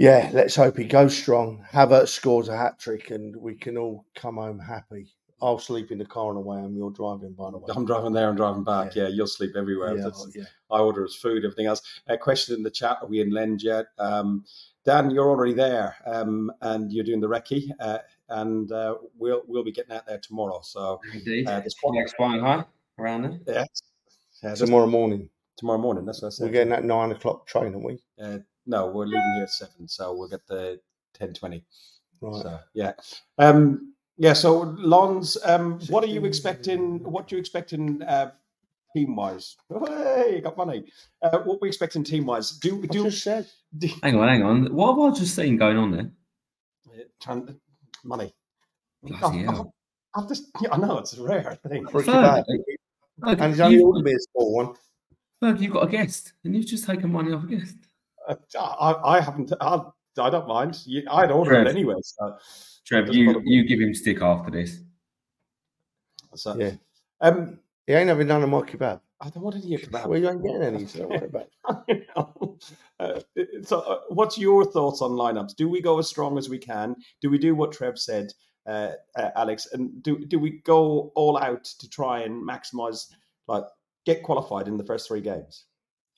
[0.00, 1.62] yeah, let's hope he goes strong.
[1.70, 5.12] Havertz scores a hat trick, and we can all come home happy.
[5.42, 6.74] I'll sleep in the car on the way home.
[6.74, 7.70] You're driving, by the way.
[7.76, 8.94] I'm driving there and driving back.
[8.96, 9.02] Yeah.
[9.04, 9.94] Yeah, you'll sleep everywhere.
[9.96, 10.44] yeah, That's- yeah.
[10.70, 11.82] I order his food, everything else.
[12.08, 13.86] A question in the chat: Are we in Lens yet?
[13.98, 14.44] Um,
[14.86, 17.98] Dan, you're already there, um, and you're doing the recce, uh,
[18.30, 20.60] and uh, we'll we'll be getting out there tomorrow.
[20.62, 21.46] So Indeed.
[21.46, 22.64] uh, this Flags flying high
[22.98, 23.54] around there.
[23.54, 23.64] yeah,
[24.42, 25.28] yeah, this- Tomorrow morning,
[25.60, 26.04] tomorrow morning.
[26.04, 26.44] That's what I said.
[26.46, 27.98] we're getting that nine o'clock train, aren't we?
[28.20, 30.80] Uh, no, we're leaving here at seven, so we'll get the
[31.14, 31.62] ten twenty.
[32.20, 32.42] Right.
[32.42, 32.92] So yeah,
[33.38, 34.32] um, yeah.
[34.32, 37.02] So Lens, um, what are you expecting?
[37.04, 38.32] What do you expecting uh,
[38.96, 39.56] team wise?
[39.86, 40.84] Hey, got money.
[41.22, 42.52] Uh, what we expecting team wise?
[42.52, 43.46] Do I do, just said.
[43.78, 44.74] do Hang on, hang on.
[44.74, 46.10] What have I just seen going on there?
[47.22, 47.56] tran-
[48.04, 48.34] money?
[49.02, 49.74] Bloody Oh, hell.
[50.14, 51.86] I've just, yeah, I know it's a rare thing.
[51.86, 52.44] Freaky Third,
[53.22, 53.40] bad.
[53.40, 54.74] And it's only you've, ordered me a small one.
[55.42, 57.76] Ferg, you've got a guest, and you've just taken money off a guest.
[58.28, 59.52] Uh, I, I haven't.
[59.60, 59.80] I,
[60.18, 60.78] I don't mind.
[60.84, 61.66] You- I'd order Trev.
[61.66, 61.94] it anyway.
[62.02, 62.36] So,
[62.86, 64.80] Trev, Doesn't you, you give him stick after this.
[66.34, 66.72] so Yeah.
[67.20, 69.00] um, He ain't having none of my kebab.
[69.22, 70.06] I don't want any kebab.
[70.06, 72.06] Well, you ain't getting any, so don't worry about it.
[73.00, 73.20] uh,
[73.62, 75.56] so, uh, what's your thoughts on lineups?
[75.56, 76.96] Do we go as strong as we can?
[77.20, 78.32] Do we do what Trev said,
[78.66, 79.68] uh, uh, Alex?
[79.72, 83.12] And do do we go all out to try and maximize,
[83.46, 83.64] like,
[84.14, 85.64] get qualified in the first three games?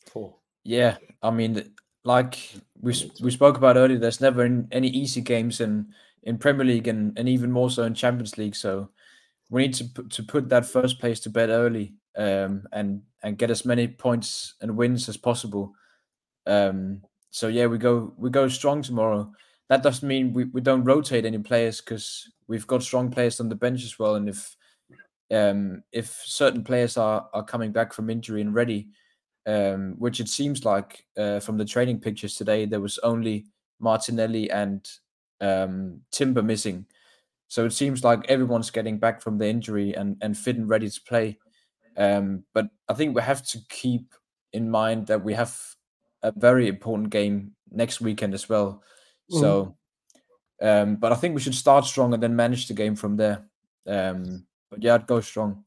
[0.07, 0.37] Four.
[0.65, 1.75] Yeah, I mean,
[2.05, 2.39] like
[2.81, 7.19] we we spoke about earlier, there's never any easy games in in Premier League and,
[7.19, 8.55] and even more so in Champions League.
[8.55, 8.91] So
[9.51, 13.39] we need to put, to put that first place to bed early um, and and
[13.39, 15.75] get as many points and wins as possible.
[16.47, 19.33] Um, so yeah, we go we go strong tomorrow.
[19.69, 23.49] That doesn't mean we, we don't rotate any players because we've got strong players on
[23.49, 24.17] the bench as well.
[24.17, 24.57] And if
[25.33, 28.89] um, if certain players are are coming back from injury and ready,
[29.47, 33.47] um, which it seems like uh, from the training pictures today, there was only
[33.81, 34.89] Martinelli and
[35.41, 36.87] um, Timber missing.
[37.49, 40.89] So it seems like everyone's getting back from the injury and, and fit and ready
[40.89, 41.39] to play.
[41.97, 44.15] Um, but I think we have to keep
[44.53, 45.59] in mind that we have
[46.23, 48.83] a very important game next weekend as well.
[49.29, 49.77] So,
[50.63, 53.47] um, but I think we should start strong and then manage the game from there.
[53.87, 55.63] Um, but yeah, I'd go strong.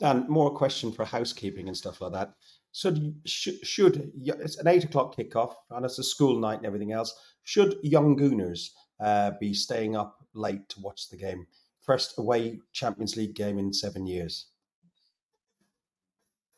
[0.00, 2.34] Dan, more a question for housekeeping and stuff like that.
[2.72, 6.66] Should you- should, should it's an eight o'clock kickoff and it's a school night and
[6.66, 7.14] everything else?
[7.44, 11.46] Should young Gooners uh, be staying up late to watch the game?
[11.82, 14.46] First away Champions League game in seven years.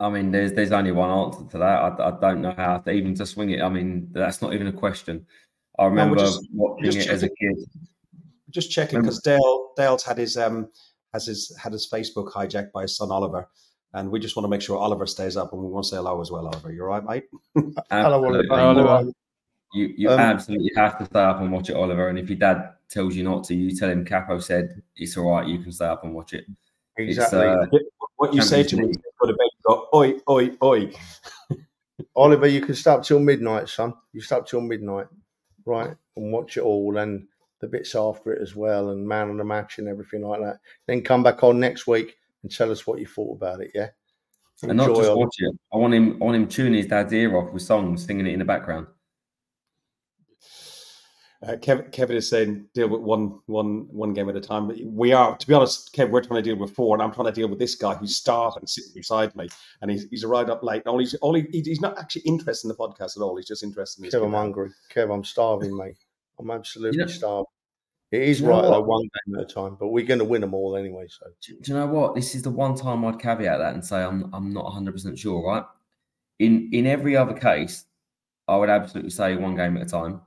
[0.01, 1.65] I mean, there's there's only one answer to that.
[2.01, 3.63] I, I don't know how to even to swing it.
[3.63, 5.27] I mean, that's not even a question.
[5.79, 7.57] I remember just- watching just it as a kid.
[8.51, 10.69] Just checking because Dale Dale's had his um
[11.15, 13.49] has his had his Facebook hijacked by his son Oliver,
[13.95, 15.97] and we just want to make sure Oliver stays up, and we want to say
[15.97, 16.73] hello as well, Oliver.
[16.73, 17.25] You're right, mate.
[17.91, 18.53] Hello, Oliver.
[18.53, 19.11] Oliver.
[19.73, 22.09] You you Um, absolutely have to stay up and watch it, Oliver.
[22.09, 25.31] And if your dad tells you not to, you tell him Capo said it's all
[25.31, 25.47] right.
[25.47, 26.45] You can stay up and watch it.
[26.97, 27.47] Exactly.
[27.47, 27.67] uh,
[28.17, 30.93] What you say to me, him, go to bed, you go oi oi oi.
[32.17, 33.95] Oliver, you can stay up till midnight, son.
[34.13, 35.07] You stay up till midnight,
[35.65, 37.27] right, and watch it all and
[37.65, 40.59] the bits after it as well, and man on the match and everything like that.
[40.87, 43.71] Then come back on next week and tell us what you thought about it.
[43.75, 43.89] Yeah,
[44.63, 45.17] and not just Oliver.
[45.17, 45.55] watch it.
[45.73, 46.15] I want him.
[46.23, 48.87] I want him tuning his dad's ear off with songs, singing it in the background.
[51.47, 54.73] Uh, Kevin, Kevin is saying deal with one, one, one game at a time.
[54.97, 56.09] We are, to be honest, Kev.
[56.09, 58.17] We're trying to deal with four, and I'm trying to deal with this guy who's
[58.17, 59.49] starving sitting beside me,
[59.83, 60.87] and he's he's arrived up late.
[60.87, 63.37] All he's all he, he's not actually interested in the podcast at all.
[63.37, 64.15] He's just interested in his.
[64.15, 64.71] Kev, I'm hungry.
[64.95, 65.99] Kev, I'm starving, mate.
[66.39, 67.45] I'm absolutely You know- starving.
[68.15, 68.87] It is You know right, what?
[68.87, 71.07] one game at a time, but we're going to win them all anyway.
[71.09, 72.15] So Do, do you know what?
[72.15, 75.19] This is the one time I'd caveat that and say I'm I'm not 100 percent
[75.19, 75.45] sure.
[75.45, 75.65] Right?
[76.39, 77.87] In in every other case,
[78.47, 80.21] I would absolutely say one game at a time.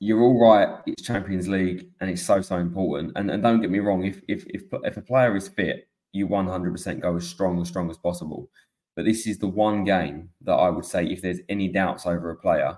[0.00, 0.80] You're all right.
[0.86, 3.12] It's Champions League and it's so so important.
[3.14, 4.04] And and don't get me wrong.
[4.04, 7.68] If if if if a player is fit, you 100 percent go as strong as
[7.68, 8.50] strong as possible.
[8.96, 12.30] But this is the one game that I would say if there's any doubts over
[12.30, 12.76] a player,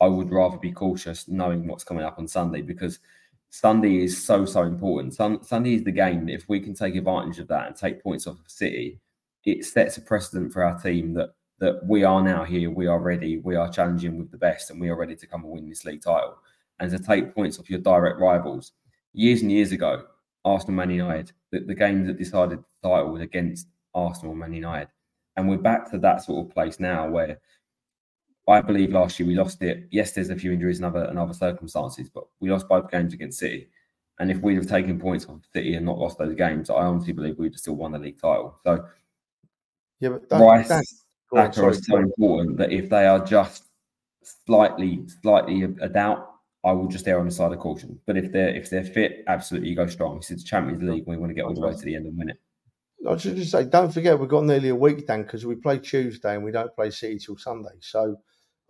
[0.00, 2.98] I would rather be cautious knowing what's coming up on Sunday because
[3.50, 5.14] Sunday is so so important.
[5.14, 6.28] Sun, Sunday is the game.
[6.28, 9.00] If we can take advantage of that and take points off of City,
[9.44, 12.98] it sets a precedent for our team that that we are now here, we are
[12.98, 15.68] ready, we are challenging with the best, and we are ready to come and win
[15.68, 16.36] this league title.
[16.80, 18.72] And to take points off your direct rivals.
[19.12, 20.06] Years and years ago,
[20.44, 24.52] Arsenal, Man United, the, the games that decided the title was against Arsenal, and Man
[24.52, 24.88] United,
[25.36, 27.38] and we're back to that sort of place now where
[28.48, 29.88] I believe last year we lost it.
[29.90, 33.14] Yes, there's a few injuries and other and other circumstances, but we lost both games
[33.14, 33.68] against City.
[34.18, 37.12] And if we'd have taken points off City and not lost those games, I honestly
[37.12, 38.58] believe we'd have still won the league title.
[38.64, 38.84] So
[40.00, 40.84] Yeah, but Rice, that,
[41.32, 41.72] on, Saka sorry.
[41.72, 43.64] is so important that if they are just
[44.46, 46.30] slightly, slightly a, a doubt,
[46.64, 47.98] I will just err on the side of caution.
[48.06, 50.18] But if they're if they're fit, absolutely go strong.
[50.18, 51.04] It's the Champions League.
[51.06, 52.40] We want to get all the way to the end and win it.
[53.06, 55.78] I should just say, don't forget we've got nearly a week, Dan, because we play
[55.78, 57.74] Tuesday and we don't play City till Sunday.
[57.80, 58.16] So,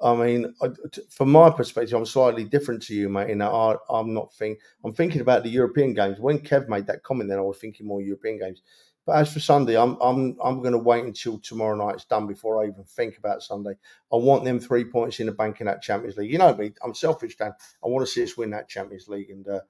[0.05, 3.31] I mean, I, t- from my perspective, I'm slightly different to you, mate.
[3.31, 6.21] In that I, I'm not think I'm thinking about the European games.
[6.21, 8.61] When Kev made that comment, then I was thinking more European games.
[9.07, 12.63] But as for Sunday, I'm I'm I'm going to wait until tomorrow night's done before
[12.63, 13.73] I even think about Sunday.
[14.13, 16.31] I want them three points in the bank in that Champions League.
[16.31, 17.53] You know me, I'm selfish, Dan.
[17.83, 19.61] I want to see us win that Champions League, and uh,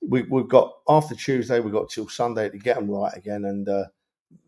[0.00, 3.68] we, we've got after Tuesday, we've got till Sunday to get them right again, and
[3.68, 3.84] uh,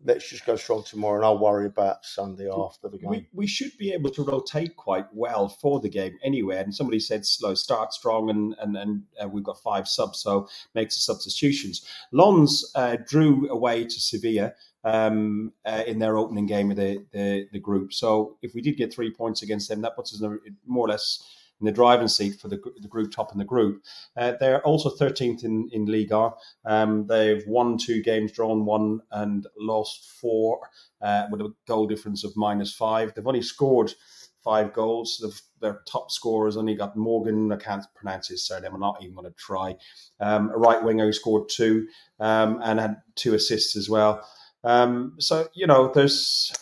[0.05, 3.09] let's just go strong tomorrow, and I'll worry about Sunday after the game.
[3.09, 6.57] We, we should be able to rotate quite well for the game anyway.
[6.57, 10.47] And somebody said slow start strong, and and and uh, we've got five subs, so
[10.73, 11.85] makes the substitutions.
[12.11, 17.47] Lens uh, drew away to Sevilla um, uh, in their opening game of the, the
[17.51, 17.93] the group.
[17.93, 20.85] So if we did get three points against them, that puts us in a, more
[20.85, 21.23] or less
[21.59, 23.83] in the driving seat for the, the group top in the group.
[24.17, 26.31] Uh, they're also 13th in, in Liga.
[26.65, 30.59] Um, they've won two games, drawn one, and lost four
[31.01, 33.13] uh, with a goal difference of minus five.
[33.13, 33.93] They've only scored
[34.43, 35.23] five goals.
[35.59, 37.51] Their top scorers only got Morgan.
[37.51, 38.73] I can't pronounce his surname.
[38.73, 39.75] I'm not even going to try.
[40.19, 41.87] Um, a right winger who scored two
[42.19, 44.27] um, and had two assists as well.
[44.63, 46.53] Um, so you know, there's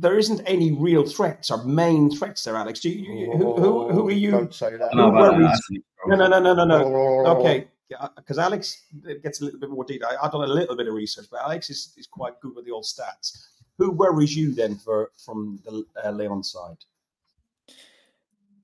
[0.00, 2.80] there, there isn't any real threats or main threats there, Alex.
[2.80, 4.30] Do you, you- who, who, who are you?
[4.32, 4.90] Don't say that.
[4.92, 5.60] I know that.
[6.06, 6.84] No, no, no, no, no, no.
[6.84, 7.36] Oh.
[7.40, 7.68] Okay,
[8.16, 8.82] because Alex
[9.22, 10.08] gets a little bit more detail.
[10.10, 12.64] I- I've done a little bit of research, but Alex is, is quite good with
[12.64, 13.46] the old stats.
[13.78, 16.78] Who worries you then for from the uh, Leon side?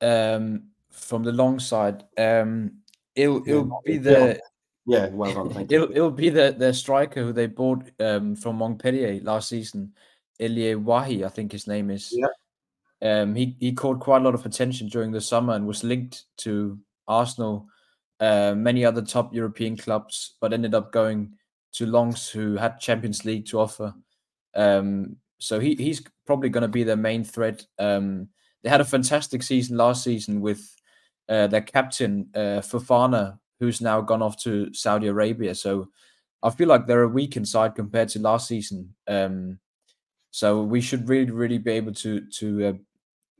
[0.00, 2.78] Um, from the long side, um,
[3.14, 4.40] it'll it'll be the
[4.86, 5.50] Yeah, well done.
[5.50, 5.82] Thank you.
[5.82, 9.92] it'll it'll be the the striker who they bought um from Montpellier last season,
[10.42, 12.12] Elye Wahi, I think his name is.
[12.12, 12.26] Yeah.
[13.02, 16.24] Um, he he caught quite a lot of attention during the summer and was linked
[16.38, 16.78] to
[17.08, 17.66] Arsenal,
[18.20, 21.32] uh, many other top European clubs, but ended up going
[21.72, 23.94] to Lens, who had Champions League to offer.
[24.54, 27.66] Um, so he he's probably going to be their main threat.
[27.78, 28.28] Um,
[28.62, 30.76] they had a fantastic season last season with
[31.28, 35.54] uh, their captain uh, Fofana, who's now gone off to Saudi Arabia.
[35.54, 35.88] So
[36.42, 38.94] I feel like they're a weakened side compared to last season.
[39.08, 39.58] Um,
[40.32, 42.72] so we should really, really be able to to uh,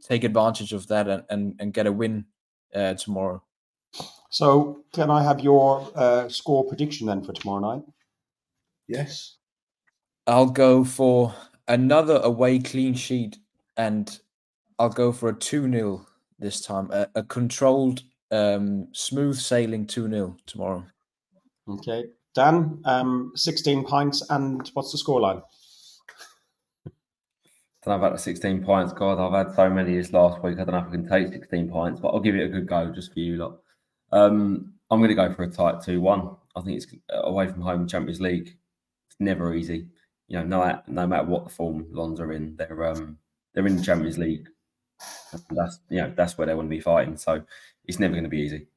[0.02, 2.26] take advantage of that and and, and get a win
[2.74, 3.42] uh, tomorrow.
[4.30, 7.82] So, can I have your uh, score prediction then for tomorrow night?
[8.88, 9.36] Yes.
[10.26, 11.34] I'll go for
[11.66, 13.38] another away clean sheet,
[13.76, 14.20] and
[14.78, 16.06] I'll go for a two 0
[16.38, 16.90] this time.
[16.92, 20.84] A, a controlled, um, smooth sailing two 0 tomorrow.
[21.68, 25.42] Okay, Dan, um, sixteen pints, and what's the scoreline?
[27.84, 28.92] Don't know about the 16 points.
[28.92, 30.58] God, I've had so many this last week.
[30.58, 32.68] I don't know if I can take 16 points, but I'll give it a good
[32.68, 33.58] go just for you lot.
[34.12, 36.36] Um, I'm going to go for a tight 2 1.
[36.54, 38.56] I think it's uh, away from home Champions League.
[39.08, 39.88] It's never easy.
[40.28, 43.18] You know, no, no matter what the form Lens are in, they're um,
[43.52, 44.48] they're in the Champions League.
[45.50, 47.16] That's you know that's where they want to be fighting.
[47.16, 47.42] So
[47.84, 48.68] it's never going to be easy.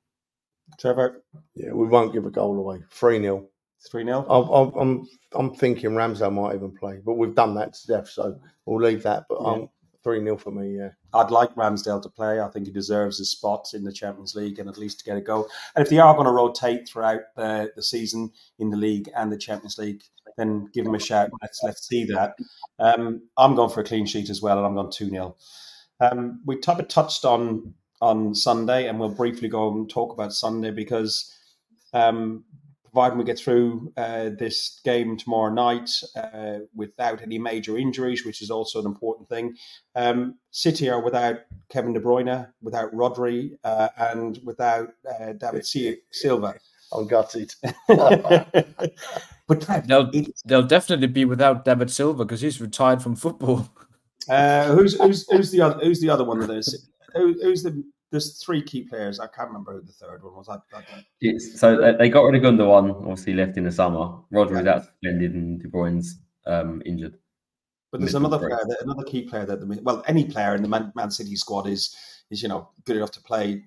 [0.80, 1.22] Trevor,
[1.54, 2.82] Yeah, we won't give a goal away.
[2.90, 3.48] 3 0.
[3.90, 7.74] Three 0 I'm, I'm, I'm, I'm thinking Ramsdale might even play, but we've done that
[7.74, 9.26] to death, so we'll leave that.
[9.30, 9.48] But Yeah.
[9.48, 9.70] um,
[10.04, 10.90] 3 0 for me, yeah.
[11.14, 12.40] I'd like Ramsdale to play.
[12.40, 15.18] I think he deserves his spot in the Champions League and at least to get
[15.18, 15.48] a go.
[15.76, 19.32] And if they are going to rotate throughout the, the season in the league and
[19.32, 20.04] the Champions League,
[20.38, 21.32] then give him a shout.
[21.42, 22.36] Let's let's see that.
[22.78, 25.36] Um, I'm going for a clean sheet as well, and I'm going two 0
[26.02, 30.72] um, We t- touched on on Sunday, and we'll briefly go and talk about Sunday
[30.72, 31.34] because.
[31.94, 32.44] Um,
[32.96, 38.42] Providing we get through uh, this game tomorrow night uh, without any major injuries, which
[38.42, 39.54] is also an important thing,
[39.96, 45.66] um, City are without Kevin De Bruyne, without Rodri, uh, and without uh, David
[46.14, 46.56] Silva.
[46.94, 47.54] I'm gutted.
[47.90, 53.68] but Trev, They'll it- they'll definitely be without David Silva because he's retired from football.
[54.30, 57.84] uh, who's who's who's the other who's the other one that is who, who's the
[58.16, 59.20] there's three key players.
[59.20, 60.48] I can't remember who the third one was.
[60.48, 64.18] I, I so they- got rid of Gundogan, obviously left in the summer.
[64.32, 67.18] Rodri's out suspended and De Bruyne's um, injured.
[67.92, 70.68] But there's another player, that, another key player that the well, any player in the
[70.68, 71.96] Man, Man City squad is
[72.32, 73.64] is you know good enough to play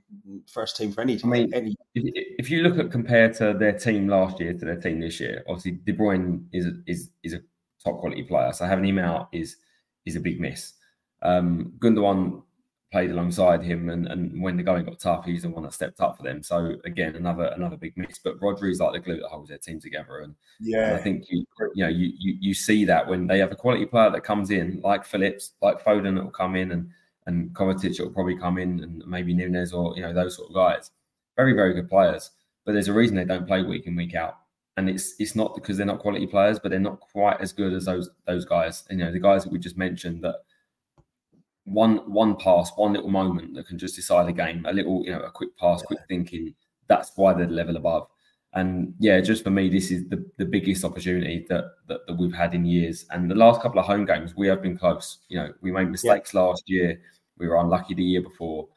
[0.51, 1.31] first team for any team.
[1.31, 2.05] mean, any If,
[2.39, 5.45] if you look at compared to their team last year to their team this year,
[5.49, 7.41] obviously De Bruyne is is is a
[7.85, 8.53] top quality player.
[8.53, 9.57] So having him out is
[10.05, 10.75] is a big miss.
[11.23, 12.43] Um, Gundogan
[12.91, 16.01] played alongside him, and, and when the going got tough, he's the one that stepped
[16.01, 16.43] up for them.
[16.43, 18.19] So again, another another big miss.
[18.19, 20.35] But Rodri is like the glue that holds their team together, and
[20.89, 23.57] And I think you you know you, you you see that when they have a
[23.57, 26.89] quality player that comes in like Phillips, like Foden that will come in and
[27.27, 30.55] and Kovacic will probably come in and maybe Nunes or you know those sort of
[30.55, 30.91] guys.
[31.37, 32.31] Very very good players,
[32.65, 34.39] but there's a reason they don't play week in week out,
[34.79, 37.75] and it's it's not because they're not quality players, but they're not quite as good
[37.75, 38.85] as those those guys.
[38.89, 40.37] And, you know the guys that we just mentioned that
[41.73, 45.13] one one pass, one little moment that can just decide a game, a little you
[45.13, 46.55] know a quick pass, quick thinking.
[46.89, 48.09] That's why they're the level above.
[48.55, 52.33] And yeah, just for me, this is the, the biggest opportunity that, that that we've
[52.33, 53.05] had in years.
[53.11, 55.19] And the last couple of home games, we have been close.
[55.29, 57.01] You know, we made mistakes last year.
[57.37, 58.69] We were unlucky the year before.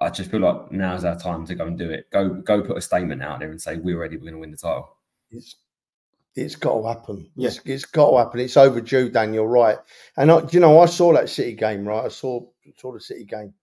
[0.00, 2.10] I just feel like now's our time to go and do it.
[2.10, 4.16] Go go put a statement out there and say we're ready.
[4.16, 4.96] We're going to win the title.
[5.30, 5.54] It's
[6.34, 7.30] it's got to happen.
[7.36, 7.48] Yeah.
[7.48, 8.40] It's, it's got to happen.
[8.40, 9.34] It's overdue, Dan.
[9.34, 9.78] You're right.
[10.16, 12.04] And I, you know, I saw that City game, right?
[12.04, 12.40] I saw
[12.76, 13.54] saw the City game,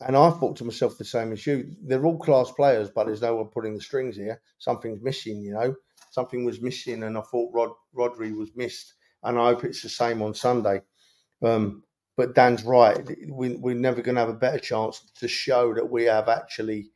[0.00, 1.70] and I thought to myself the same as you.
[1.82, 4.40] They're all class players, but there's no one pulling the strings here.
[4.58, 5.74] Something's missing, you know.
[6.10, 9.88] Something was missing, and I thought Rod Rodri was missed, and I hope it's the
[9.88, 10.82] same on Sunday.
[11.42, 11.82] Um,
[12.16, 12.98] but Dan's right.
[13.28, 16.90] We, we're never going to have a better chance to show that we have actually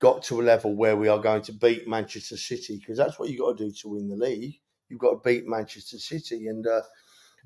[0.00, 3.28] got to a level where we are going to beat Manchester City because that's what
[3.28, 4.54] you've got to do to win the league.
[4.88, 6.82] You've got to beat Manchester City, and uh,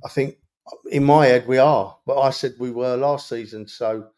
[0.05, 0.37] I think
[0.91, 1.97] in my head we are.
[2.07, 4.09] But I said we were last season, so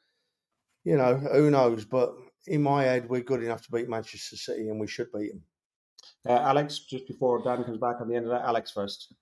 [0.84, 1.84] you know who knows.
[1.84, 2.14] But
[2.46, 5.42] in my head, we're good enough to beat Manchester City, and we should beat them.
[6.28, 9.14] uh, Alex, just before Dan comes back on the end of that, Alex first.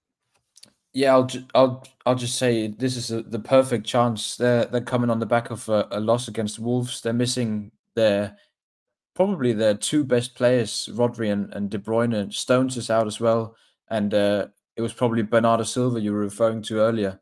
[0.95, 4.37] Yeah, I'll ju- I'll I'll just say this is a, the perfect chance.
[4.37, 7.01] They're they're coming on the back of a, a loss against Wolves.
[7.01, 8.37] They're missing their
[9.15, 12.33] probably their two best players, Rodri and, and De Bruyne.
[12.33, 13.57] Stones is out as well,
[13.89, 14.47] and uh,
[14.77, 17.21] it was probably Bernardo Silva you were referring to earlier.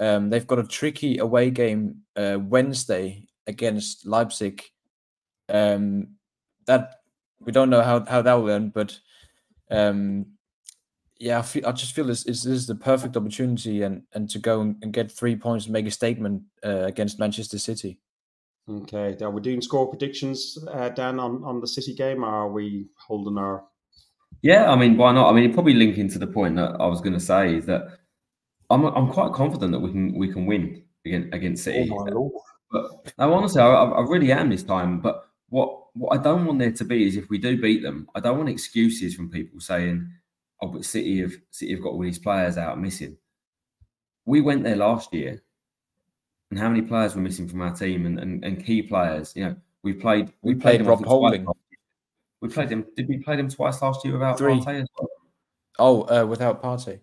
[0.00, 4.62] Um, they've got a tricky away game uh, Wednesday against Leipzig.
[5.48, 6.16] Um,
[6.66, 7.00] that
[7.40, 8.98] we don't know how, how that will end, but
[9.70, 10.26] um,
[11.18, 14.38] yeah, I, feel, I just feel this, this is the perfect opportunity and, and to
[14.38, 17.98] go and, get three points and make a statement uh, against Manchester City.
[18.68, 22.50] Okay, are we doing score predictions, uh, Dan, on, on the City game, or are
[22.50, 23.64] we holding our?
[24.40, 25.30] Yeah, I mean, why not?
[25.30, 27.82] I mean, probably linking to the point that I was going to say is that
[28.70, 31.90] I'm I'm quite confident that we can we can win against against City.
[31.92, 32.32] Oh my lord!
[32.70, 35.00] But no, honestly, I, I really am this time.
[35.00, 38.08] But what what I don't want there to be is if we do beat them,
[38.14, 40.08] I don't want excuses from people saying,
[40.62, 43.16] "Oh, but City have City have got all these players out missing."
[44.24, 45.42] We went there last year,
[46.52, 49.32] and how many players were missing from our team and, and, and key players?
[49.34, 51.46] You know, we played We played played Rob twice Holding.
[52.42, 52.84] We played them.
[52.94, 54.60] Did we play them twice last year without Three.
[54.60, 55.08] Partey as well?
[55.78, 57.00] Oh, uh, without Partey.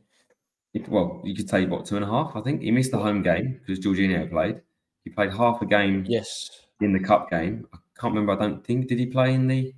[0.73, 2.35] You could- Well, you could say what two and a half.
[2.35, 4.61] I think he missed the home game because Jorginho played.
[5.03, 6.51] He played half a game Yes.
[6.81, 7.65] in the cup game.
[7.73, 8.33] I can't remember.
[8.33, 9.73] I don't think did he play in the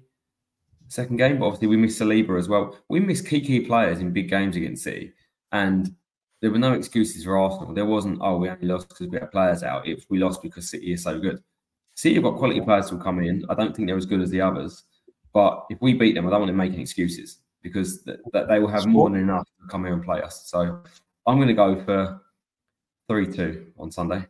[0.90, 1.40] second game.
[1.40, 2.76] But obviously, we missed Saliba as well.
[2.90, 5.14] We missed key key players in big games against City,
[5.54, 5.96] and
[6.42, 7.74] there were no excuses for Arsenal.
[7.74, 8.20] There wasn't.
[8.22, 9.88] Oh, we only lost because we had players out.
[9.88, 11.42] It was, we lost because City is so good.
[11.96, 13.46] City have got quality players who come in.
[13.50, 14.84] I don't think they're as good as the others.
[15.34, 18.60] But if we beat them, I don't want them making excuses because th- that they
[18.60, 20.50] will have more than enough to come here and play us.
[20.50, 20.82] So
[21.28, 22.22] I'm going to go for
[23.08, 24.26] three two on Sunday.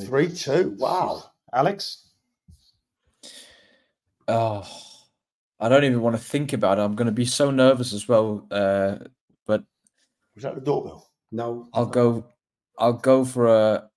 [0.00, 0.76] Three two.
[0.78, 1.24] Wow.
[1.52, 2.06] Alex?
[4.28, 4.64] Oh,
[5.58, 6.82] I don't even want to think about it.
[6.82, 8.46] I'm going to be so nervous as well.
[8.50, 8.98] Uh,
[9.46, 9.64] but
[10.36, 11.09] Was that the doorbell?
[11.32, 11.68] No.
[11.72, 12.26] I'll go.
[12.78, 13.90] I'll go for a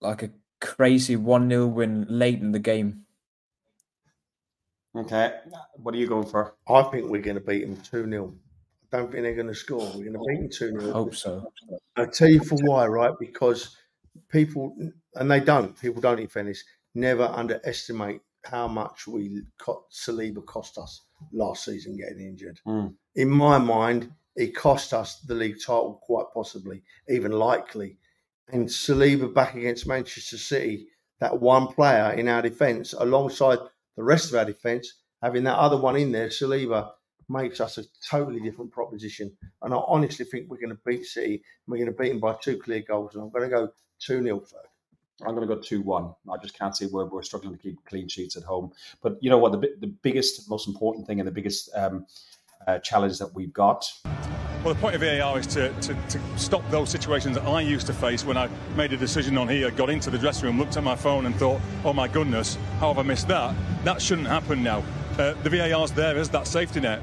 [0.00, 0.30] like a
[0.60, 3.04] crazy one 0 win late in the game.
[4.96, 5.34] Okay.
[5.76, 6.54] What are you going for?
[6.68, 8.34] I think we're going to beat them 2 0.
[8.92, 9.86] I don't think they're going to score.
[9.94, 10.92] We're going to beat them 2 0.
[10.92, 11.52] Hope so.
[11.96, 13.14] I'll tell you for why, right?
[13.20, 13.76] Because
[14.28, 14.76] people,
[15.14, 20.78] and they don't, people don't, in fairness, never underestimate how much we co- Saliba cost
[20.78, 22.58] us last season getting injured.
[22.66, 22.94] Mm.
[23.14, 27.98] In my mind, it cost us the league title quite possibly, even likely.
[28.48, 30.88] And Saliba back against Manchester City,
[31.20, 33.58] that one player in our defence, alongside
[33.96, 36.90] the rest of our defence, having that other one in there, Saliba,
[37.28, 39.30] makes us a totally different proposition.
[39.60, 41.42] And I honestly think we're going to beat City.
[41.66, 43.14] We're going to beat them by two clear goals.
[43.14, 43.68] And I'm going to go
[44.00, 44.56] 2 0 for
[45.22, 46.14] I'm going to go two one.
[46.30, 48.72] I just can't see where we're struggling to keep clean sheets at home.
[49.02, 49.52] But you know what?
[49.52, 52.06] The the biggest, most important thing, and the biggest um,
[52.66, 53.90] uh, challenge that we've got.
[54.64, 57.86] Well, the point of VAR is to, to, to, stop those situations that I used
[57.86, 60.76] to face when I made a decision on here, got into the dressing room, looked
[60.76, 63.54] at my phone, and thought, "Oh my goodness, how have I missed that?"
[63.84, 64.84] That shouldn't happen now.
[65.18, 67.00] Uh, the VAR's there as that safety net,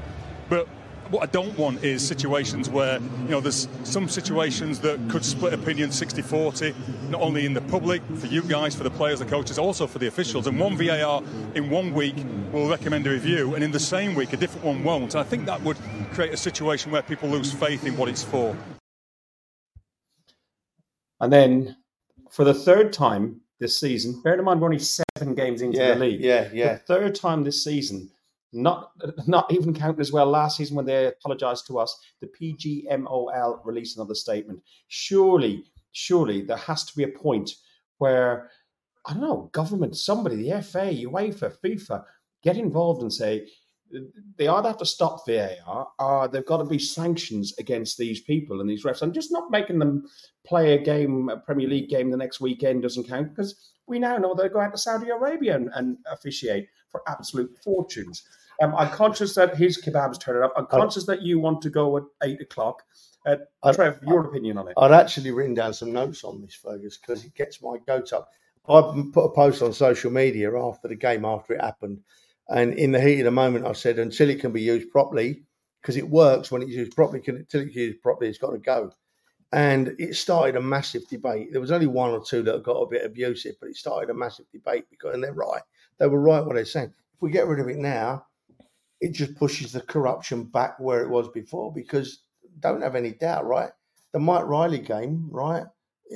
[0.48, 0.68] but
[1.10, 5.54] what I don't want is situations where, you know, there's some situations that could split
[5.54, 6.74] opinion 60 40,
[7.08, 9.98] not only in the public, for you guys, for the players, the coaches, also for
[9.98, 10.46] the officials.
[10.46, 11.22] And one VAR
[11.54, 12.16] in one week
[12.52, 15.14] will recommend a review, and in the same week, a different one won't.
[15.14, 15.78] And I think that would
[16.12, 18.56] create a situation where people lose faith in what it's for.
[21.20, 21.76] And then
[22.30, 25.94] for the third time this season, bear in mind we're only seven games into yeah,
[25.94, 26.20] the league.
[26.20, 26.74] Yeah, yeah.
[26.74, 28.10] The third time this season,
[28.52, 28.92] not
[29.26, 31.98] not even counting as well last season when they apologised to us.
[32.20, 34.62] The PGMOL released another statement.
[34.88, 37.52] Surely, surely there has to be a point
[37.98, 38.50] where
[39.06, 42.04] I don't know, government, somebody, the FA, UEFA, FIFA,
[42.42, 43.48] get involved and say
[44.36, 48.60] they either have to stop VAR or they've got to be sanctions against these people
[48.60, 50.06] and these refs, and just not making them
[50.46, 54.18] play a game, a Premier League game the next weekend doesn't count because we now
[54.18, 58.22] know they'll go out to Saudi Arabia and, and officiate for absolute fortunes.
[58.60, 60.52] Um, I'm conscious that his kebabs turning up.
[60.56, 62.82] I'm conscious that you want to go at eight o'clock.
[63.24, 64.74] Uh, I- Trev, your opinion on it?
[64.76, 68.30] I'd actually written down some notes on this, Fergus, because it gets my goat up.
[68.68, 68.80] I
[69.12, 72.00] put a post on social media after the game, after it happened,
[72.48, 75.44] and in the heat of the moment, I said, until it can be used properly,
[75.80, 78.58] because it works when it's used properly, can, until it's used properly, it's got to
[78.58, 78.92] go.
[79.52, 81.48] And it started a massive debate.
[81.52, 84.14] There was only one or two that got a bit abusive, but it started a
[84.14, 85.62] massive debate because, and they're right.
[85.98, 86.92] They were right what they're saying.
[87.14, 88.26] If we get rid of it now,
[89.00, 92.22] it just pushes the corruption back where it was before because
[92.60, 93.70] don't have any doubt, right?
[94.12, 95.64] The Mike Riley game, right,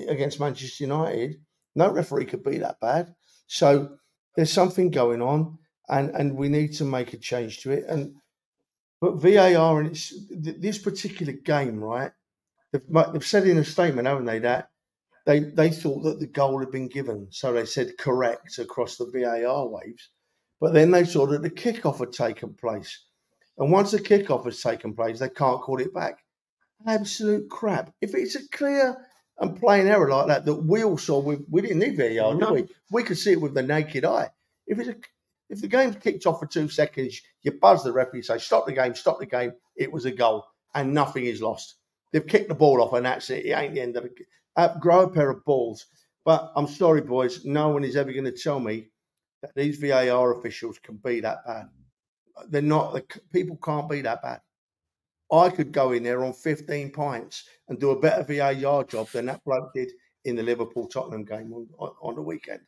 [0.09, 1.37] against Manchester United,
[1.75, 3.15] no referee could be that bad.
[3.47, 3.97] So
[4.37, 5.59] there's something going on,
[5.89, 7.85] and and we need to make a change to it.
[7.89, 8.15] And
[9.01, 12.13] but VAR and it's this particular game, right?
[12.73, 14.71] They've, they've said in a statement, haven't they, that
[15.27, 19.07] they they thought that the goal had been given, so they said correct across the
[19.07, 20.11] VAR waves.
[20.61, 23.05] But then they saw that the kickoff had taken place.
[23.59, 26.19] And once the kickoff has taken place, they can't call it back.
[26.87, 27.93] Absolute crap.
[28.01, 28.97] If it's a clear
[29.39, 32.55] and plain error like that that we all saw, we, we didn't need VAR, No.
[32.55, 32.75] did we?
[32.91, 34.31] We could see it with the naked eye.
[34.67, 34.97] If it's a,
[35.51, 38.73] if the game's kicked off for two seconds, you buzz the referee, say stop the
[38.73, 39.53] game, stop the game.
[39.77, 41.77] It was a goal, and nothing is lost.
[42.13, 43.47] They've kicked the ball off, and that's it.
[43.47, 44.11] It ain't the end of the.
[44.81, 45.87] Grow a pair of balls.
[46.25, 47.45] But I'm sorry, boys.
[47.45, 48.89] No one is ever going to tell me
[49.43, 51.67] that these VAR officials can be that bad.
[52.49, 52.95] They're not.
[52.95, 54.41] The people can't be that bad.
[55.33, 59.27] I could go in there on 15 pints and do a better VAR job than
[59.27, 59.91] that bloke did
[60.25, 62.61] in the Liverpool Tottenham game on, on, on the weekend.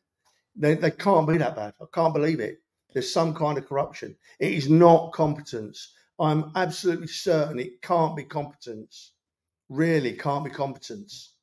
[0.57, 1.75] They, they can't be that bad.
[1.81, 2.59] I can't believe it.
[2.93, 4.17] There's some kind of corruption.
[4.39, 5.93] It is not competence.
[6.19, 9.13] I'm absolutely certain it can't be competence.
[9.69, 11.34] Really can't be competence.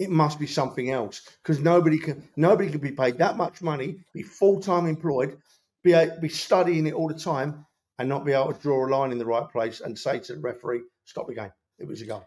[0.00, 3.98] It must be something else because nobody can nobody can be paid that much money,
[4.14, 5.36] be full time employed,
[5.84, 7.66] be a- be studying it all the time,
[7.98, 10.34] and not be able to draw a line in the right place and say to
[10.34, 11.52] the referee, "Stop the game.
[11.78, 12.24] It was a goal."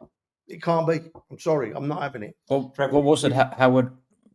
[0.47, 0.99] It can't be.
[1.32, 1.74] I'm sorry.
[1.74, 2.36] I'm not having it.
[2.47, 3.32] Well, Trevor, what was it?
[3.32, 3.91] Ho- Howard?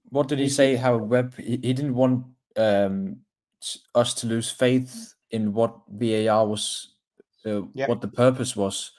[0.09, 0.75] What did he say?
[0.75, 1.37] Howard Webb?
[1.37, 2.25] He, he didn't want
[2.57, 3.19] um,
[3.95, 6.95] us to lose faith in what VAR was,
[7.47, 7.87] uh, Yeah.
[7.87, 8.91] what the purpose was.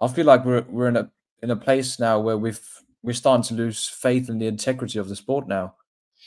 [0.00, 2.66] I feel like we're we're in a in a place now where we've
[3.04, 5.74] we're starting to lose faith in the integrity of the sport now.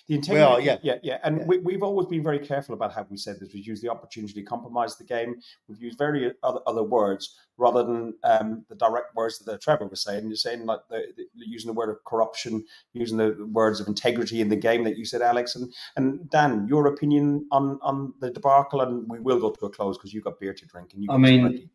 [0.07, 0.77] The integrity, are, yeah.
[0.83, 1.17] yeah, yeah.
[1.23, 1.45] And Yeah.
[1.45, 3.49] We, we've always been very careful about how we said this.
[3.51, 5.41] We've used the opportunity to compromise the game.
[5.67, 10.03] We've used very other, other words rather than um, the direct words that Trevor was
[10.03, 10.27] saying.
[10.27, 12.63] You're saying like the, the, using the word of corruption,
[12.93, 15.55] using the words of integrity in the game that you said, Alex.
[15.55, 19.69] And and Dan, your opinion on on the debacle, and we will go to a
[19.69, 21.09] close because you've got beer to drink and you.
[21.11, 21.57] I mean, plenty.
[21.57, 21.69] Ho-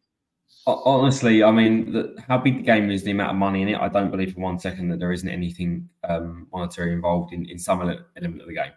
[0.65, 3.81] Honestly, I mean, the, how big the game is, the amount of money in it,
[3.81, 7.59] I don't believe for one second that there isn't anything um, monetary involved in, in
[7.59, 8.73] some ele- element of the game.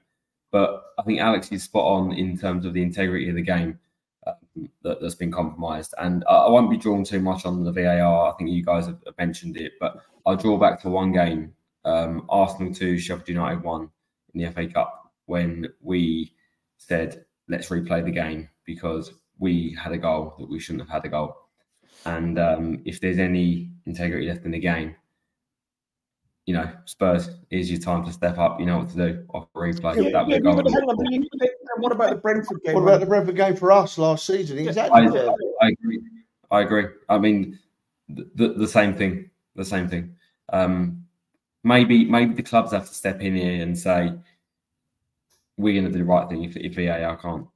[0.51, 3.77] But I think Alex is spot on in terms of the integrity of the game
[4.25, 5.93] um, that, that's been compromised.
[5.99, 8.31] And I, I won't be drawn too much on the VAR.
[8.31, 11.53] I think you guys have, have mentioned it, but I'll draw back to one game
[11.85, 13.89] um, Arsenal 2, Sheffield United 1
[14.33, 16.33] in the FA Cup when we
[16.77, 21.05] said, let's replay the game because we had a goal that we shouldn't have had
[21.05, 21.35] a goal.
[22.05, 24.95] And um, if there's any integrity left in the game,
[26.45, 28.59] you know, Spurs is your time to step up.
[28.59, 29.25] You know what to do.
[29.33, 29.95] Off replay.
[30.03, 30.55] Yeah, that was yeah, goal.
[30.55, 31.27] but hang on,
[31.79, 32.75] what about the Brentford game?
[32.75, 34.59] What about the Brentford game for us last season?
[34.59, 35.01] Exactly.
[35.01, 36.01] I, I agree.
[36.51, 36.85] I agree.
[37.09, 37.59] I mean,
[38.07, 39.29] the, the, the same thing.
[39.55, 40.15] The same thing.
[40.53, 41.05] Um,
[41.63, 44.13] maybe maybe the clubs have to step in here and say,
[45.57, 47.47] we're going to do the right thing if, if VAR can't.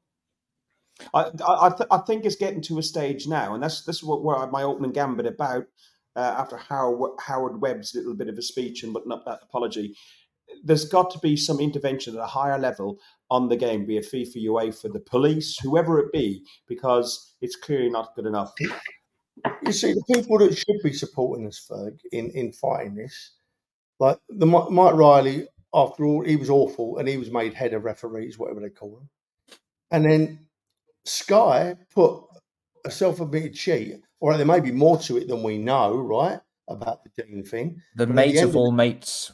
[1.14, 4.04] I I, th- I think it's getting to a stage now, and that's this is
[4.04, 5.66] what where my opening gambit about
[6.16, 9.96] uh, after Howard, Howard Webb's little bit of a speech and up that apology.
[10.64, 14.12] There's got to be some intervention at a higher level on the game, be it
[14.12, 18.52] FIFA, for the police, whoever it be, because it's clearly not good enough.
[19.64, 23.36] You see, the people that should be supporting us, Ferg, in, in fighting this,
[24.00, 27.86] like the Mike Riley, after all, he was awful and he was made head of
[27.86, 29.10] referees, whatever they call them.
[29.92, 30.49] And then
[31.10, 32.22] Sky put
[32.86, 37.04] a self-admitted cheat, or there may be more to it than we know, right, about
[37.04, 37.82] the Dean thing.
[37.96, 39.32] The but mates the of all mates.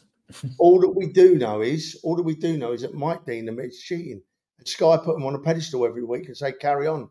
[0.57, 3.49] all that we do know is, all that we do know is that Mike Dean
[3.49, 4.21] admits cheating.
[4.57, 7.09] And Sky put him on a pedestal every week and say, carry on.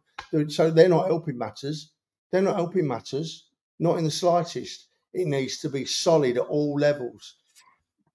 [0.49, 1.93] So they're not helping matters.
[2.31, 3.49] They're not helping matters,
[3.79, 4.89] not in the slightest.
[5.13, 7.37] It needs to be solid at all levels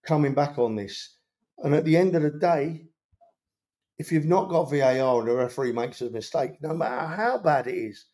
[0.05, 1.15] coming back on this.
[1.59, 2.85] And at the end of the day,
[3.99, 7.67] if you've not got VAR and the referee makes a mistake, no matter how bad
[7.67, 8.05] it is,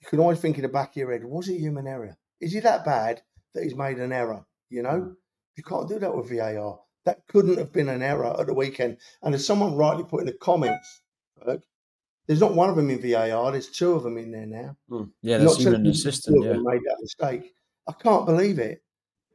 [0.00, 2.18] you can always think in the back of your head, was it human error?
[2.40, 3.22] Is he that bad
[3.54, 4.44] that he's made an error?
[4.68, 5.14] You know, mm.
[5.56, 6.80] you can't do that with VAR.
[7.04, 8.98] That couldn't have been an error at the weekend.
[9.22, 11.02] And as someone rightly put in the comments,
[12.26, 13.52] there's not one of them in VAR.
[13.52, 14.76] There's two of them in there now.
[14.90, 15.10] Mm.
[15.22, 16.44] Yeah, that's even an assistant.
[16.44, 16.54] Yeah.
[16.54, 17.54] Made that mistake.
[17.88, 18.82] I can't believe it.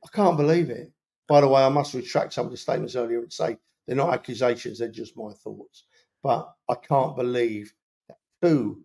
[0.04, 0.92] I can't believe it.
[1.30, 3.58] By the way, I must retract some of the statements earlier and say
[3.88, 5.86] they're not accusations, they're just my thoughts.
[6.22, 7.74] But I can't believe
[8.10, 8.84] that two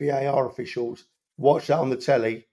[0.00, 1.04] VAR officials
[1.36, 2.46] watched that on the telly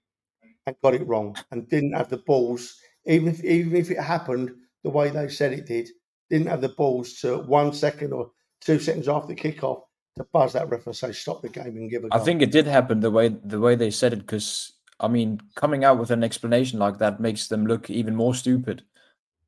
[0.65, 4.51] and got it wrong and didn't have the balls, even if even if it happened
[4.83, 5.89] the way they said it did,
[6.29, 8.31] didn't have the balls to one second or
[8.61, 9.81] two seconds after the kickoff
[10.17, 12.07] to buzz that ref and say stop the game and give a.
[12.11, 15.41] I think it did happen the way the way they said it because I mean
[15.55, 18.83] coming out with an explanation like that makes them look even more stupid,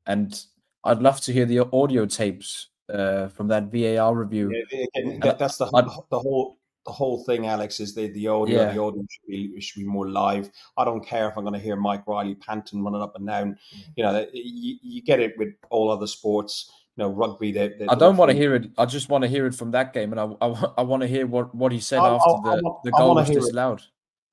[0.06, 0.40] and
[0.84, 4.52] I'd love to hear the audio tapes uh, from that VAR review.
[4.70, 5.66] Yeah, again, that, that's the,
[6.10, 8.62] the whole the whole thing, Alex, is the the audio.
[8.62, 8.72] Yeah.
[8.72, 10.50] The audio should be should be more live.
[10.76, 13.52] I don't care if I'm going to hear Mike Riley panting, running up and down.
[13.52, 13.84] Mm.
[13.96, 16.70] You know, you, you get it with all other sports.
[16.96, 17.52] You know, rugby.
[17.52, 18.70] They, they I don't want to hear it.
[18.78, 21.08] I just want to hear it from that game, and I I, I want to
[21.08, 23.82] hear what, what he said I, after I, the, the goal was disallowed.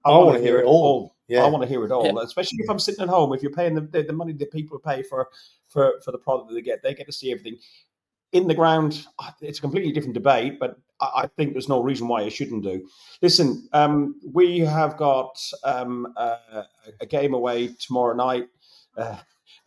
[0.04, 1.16] I, want to hear it all.
[1.28, 1.44] Yeah.
[1.44, 2.24] I want to hear it all, yeah.
[2.24, 3.34] especially if I'm sitting at home.
[3.34, 5.30] If you're paying the, the, the money that people pay for
[5.72, 7.58] for for the product that they get, they get to see everything
[8.32, 9.06] in the ground,
[9.42, 12.88] it's a completely different debate, but I think there's no reason why it shouldn't do.
[13.22, 16.64] Listen, um, we have got um, uh,
[17.02, 18.48] a game away tomorrow night
[18.98, 19.18] uh,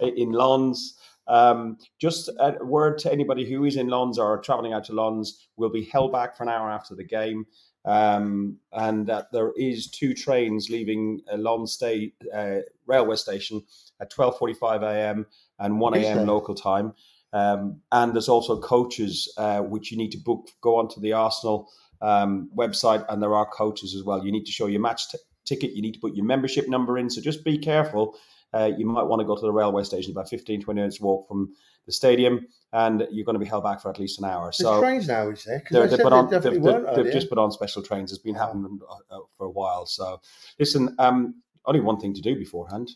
[0.01, 0.99] in Lens.
[1.27, 5.47] Um, just a word to anybody who is in Lens or traveling out to Lens
[5.57, 7.47] will be held back for an hour after the game.
[7.87, 13.63] Um, and uh, there is two trains leaving uh, State uh, railway station
[14.05, 15.27] at 12:45 a.m.
[15.59, 16.27] and 1 a.m.
[16.27, 16.93] local time.
[17.33, 20.49] Um, and there's also coaches uh, which you need to book.
[20.61, 21.69] Go onto the Arsenal
[22.01, 24.25] um, website, and there are coaches as well.
[24.25, 25.73] You need to show your match t- ticket.
[25.73, 27.11] You need to put your membership number in.
[27.11, 28.17] So just be careful.
[28.53, 31.27] Uh, you might want to go to the railway station, about 15, 20 minutes walk
[31.27, 31.53] from
[31.87, 34.45] the stadium, and you're going to be held back for at least an hour.
[34.45, 35.63] There's so trains now, is there?
[35.71, 36.63] They're, they on, they've, they've,
[36.95, 38.13] they've just put on special trains.
[38.13, 38.79] It's been happening
[39.11, 39.87] uh, for a while.
[39.87, 40.21] So
[40.61, 42.91] listen, um, only one thing to do beforehand.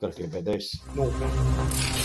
[0.00, 1.99] Got to do a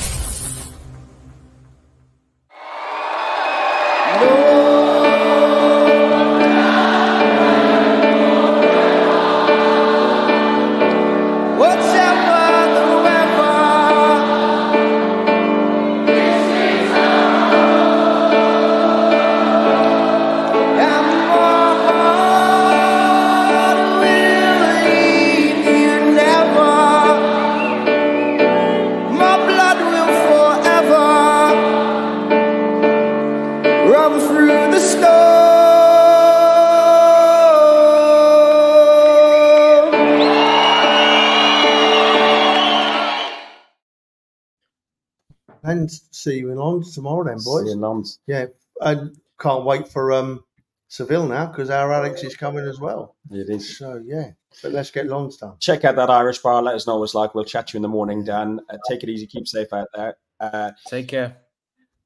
[46.95, 47.71] tomorrow, then, boys.
[47.71, 48.05] See you.
[48.27, 48.45] Yeah,
[48.81, 50.43] and can't wait for um
[50.87, 53.15] Seville now because our Alex is coming as well.
[53.31, 53.77] It is.
[53.77, 54.31] So yeah,
[54.63, 55.55] but let's get Lens done.
[55.59, 56.61] Check out that Irish bar.
[56.61, 57.35] Let us know what it's like.
[57.35, 58.59] We'll chat to you in the morning, Dan.
[58.69, 59.27] Uh, take it easy.
[59.27, 60.17] Keep safe out there.
[60.39, 61.37] Uh, take care.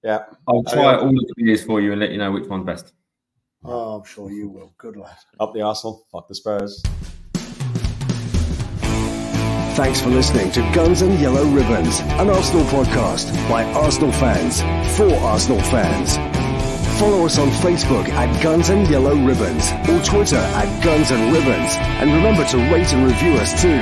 [0.04, 2.94] Yeah, I'll try all the beers for you and let you know which one's best.
[3.64, 4.74] Oh, I'm sure you will.
[4.78, 5.18] Good lad.
[5.40, 6.08] Up the Arsenal.
[6.12, 6.82] Fuck the Spurs.
[9.80, 14.60] Thanks for listening to Guns and Yellow Ribbons, an Arsenal podcast by Arsenal fans
[14.98, 16.18] for Arsenal fans.
[17.00, 21.78] Follow us on Facebook at Guns and Yellow Ribbons or Twitter at Guns and Ribbons.
[22.02, 23.80] And remember to rate and review us too.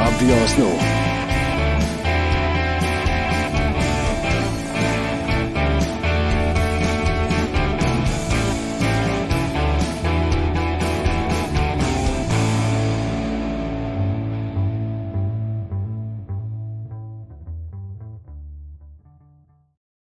[0.00, 1.05] Up the Arsenal.